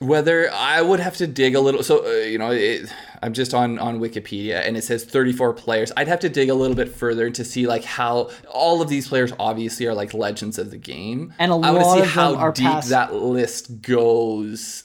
[0.00, 2.92] whether I would have to dig a little, so uh, you know, it,
[3.22, 5.90] I'm just on on Wikipedia and it says 34 players.
[5.96, 9.08] I'd have to dig a little bit further to see like how all of these
[9.08, 12.30] players obviously are like legends of the game, and a I lot see of how
[12.32, 14.84] them are deep past- that list goes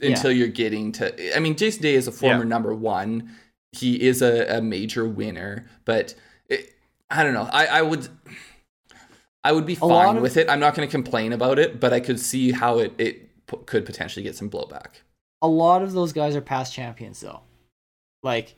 [0.00, 0.36] until Yeah.
[0.38, 1.36] you're getting to.
[1.36, 2.48] I mean, Jason Day is a former Yeah.
[2.48, 3.30] number one.
[3.72, 6.14] He is a, a major winner, but
[6.48, 6.74] it,
[7.10, 7.48] I don't know.
[7.52, 8.08] I, I would.
[9.44, 10.50] I would be fine with it.
[10.50, 13.58] I'm not going to complain about it, but I could see how it, it p-
[13.66, 15.02] could potentially get some blowback.
[15.42, 17.40] a lot of those guys are past champions though.
[18.22, 18.56] Like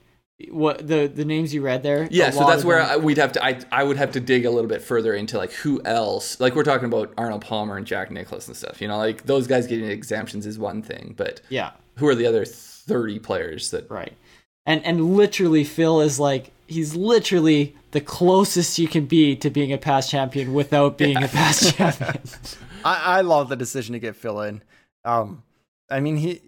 [0.51, 2.07] what the the names you read there.
[2.11, 3.45] Yeah, so that's where I, we'd have to.
[3.45, 6.39] I I would have to dig a little bit further into like who else.
[6.39, 8.81] Like we're talking about Arnold Palmer and Jack Nicklaus and stuff.
[8.81, 12.27] You know, like those guys getting exemptions is one thing, but yeah, who are the
[12.27, 13.91] other thirty players that?
[13.91, 14.17] right.
[14.65, 19.73] And and literally Phil is like he's literally the closest you can be to being
[19.73, 22.21] a past champion without being a past champion.
[22.85, 24.63] I, I love the decision to get Phil in.
[25.05, 25.43] Um,
[25.91, 26.41] I mean, he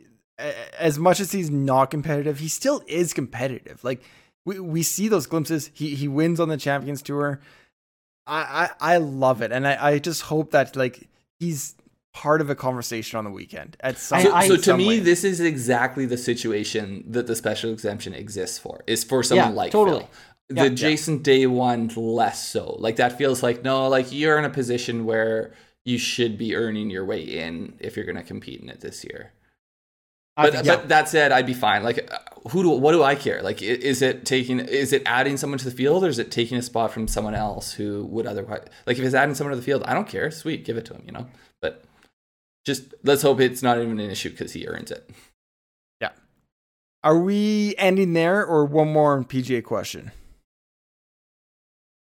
[0.79, 3.83] as much as he's not competitive, he still is competitive.
[3.85, 4.03] Like
[4.45, 5.71] we, we see those glimpses.
[5.75, 7.41] He he wins on the Champions Tour.
[8.27, 11.09] I I, I love it, and I, I just hope that like
[11.39, 11.75] he's
[12.13, 14.21] part of a conversation on the weekend at some.
[14.21, 14.99] So, I- so to me, way.
[15.01, 18.83] this is exactly the situation that the special exemption exists for.
[18.87, 20.01] Is for someone Yeah, like totally.
[20.01, 20.09] Phil.
[20.53, 20.65] Yeah.
[20.65, 22.75] The Jason Day one less so.
[22.81, 25.53] Like that feels like no, like you're in a position where
[25.85, 29.05] you should be earning your way in if you're going to compete in it this
[29.05, 29.33] year.
[30.37, 31.83] But, think- but that said, I'd be fine.
[31.83, 32.19] Like, uh,
[32.51, 33.43] who do what do I care?
[33.43, 34.61] Like, is it taking?
[34.61, 37.35] Is it adding someone to the field, or is it taking a spot from someone
[37.35, 38.67] else who would otherwise?
[38.87, 40.31] Like, if it's adding someone to the field, I don't care.
[40.31, 41.03] Sweet, give it to him.
[41.05, 41.27] You know.
[41.61, 41.85] But
[42.65, 45.11] just let's hope it's not even an issue because he earns it.
[46.01, 46.11] Yeah.
[47.05, 50.11] Are we ending there or one more PGA question?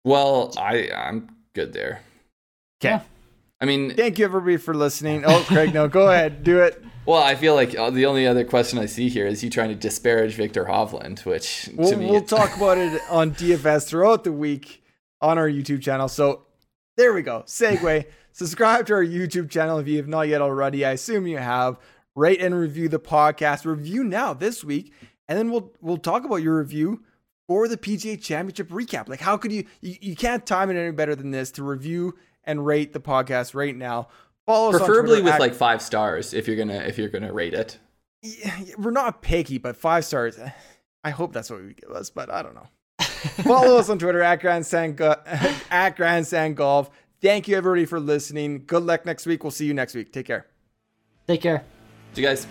[0.05, 2.01] Well, I I'm good there.
[2.81, 2.97] Okay.
[2.97, 3.01] Yeah.
[3.61, 5.25] I mean, Thank you everybody for listening.
[5.27, 6.83] Oh, Craig, no, go ahead, do it.
[7.07, 9.71] well, I feel like uh, the only other question I see here is you trying
[9.71, 14.33] to disparage Viktor Hovland, which We'll, me we'll talk about it on DFS throughout the
[14.33, 14.83] week
[15.23, 16.09] on our YouTube channel.
[16.09, 16.43] So
[16.97, 17.45] there we go.
[17.47, 18.05] Segue.
[18.33, 20.85] Subscribe to our YouTube channel if you have not yet already.
[20.85, 21.79] I assume you have.
[22.15, 23.65] Rate and review the podcast.
[23.67, 24.93] Review now this week,
[25.29, 27.03] and then we'll we'll talk about your review
[27.47, 29.09] for the PGA Championship recap.
[29.09, 29.65] Like, how could you?
[29.83, 32.15] You, you can't time it any better than this to review
[32.47, 34.09] and rate the podcast right now.
[34.47, 37.33] Follow us preferably Twitter with at- like five stars if you're gonna if you're gonna
[37.33, 37.79] rate it.
[38.23, 40.39] yeah, we're not picky, but five stars.
[41.05, 42.69] I hope that's what we give us, but I don't know.
[43.45, 45.17] Follow us on Twitter at Grandstand Go-
[45.71, 46.91] at Grandstand Golf.
[47.21, 48.65] Thank you everybody for listening.
[48.67, 49.43] Good luck next week.
[49.43, 50.13] We'll see you next week.
[50.13, 50.47] Take care.
[51.27, 51.65] Take care.
[52.15, 52.47] So you guys.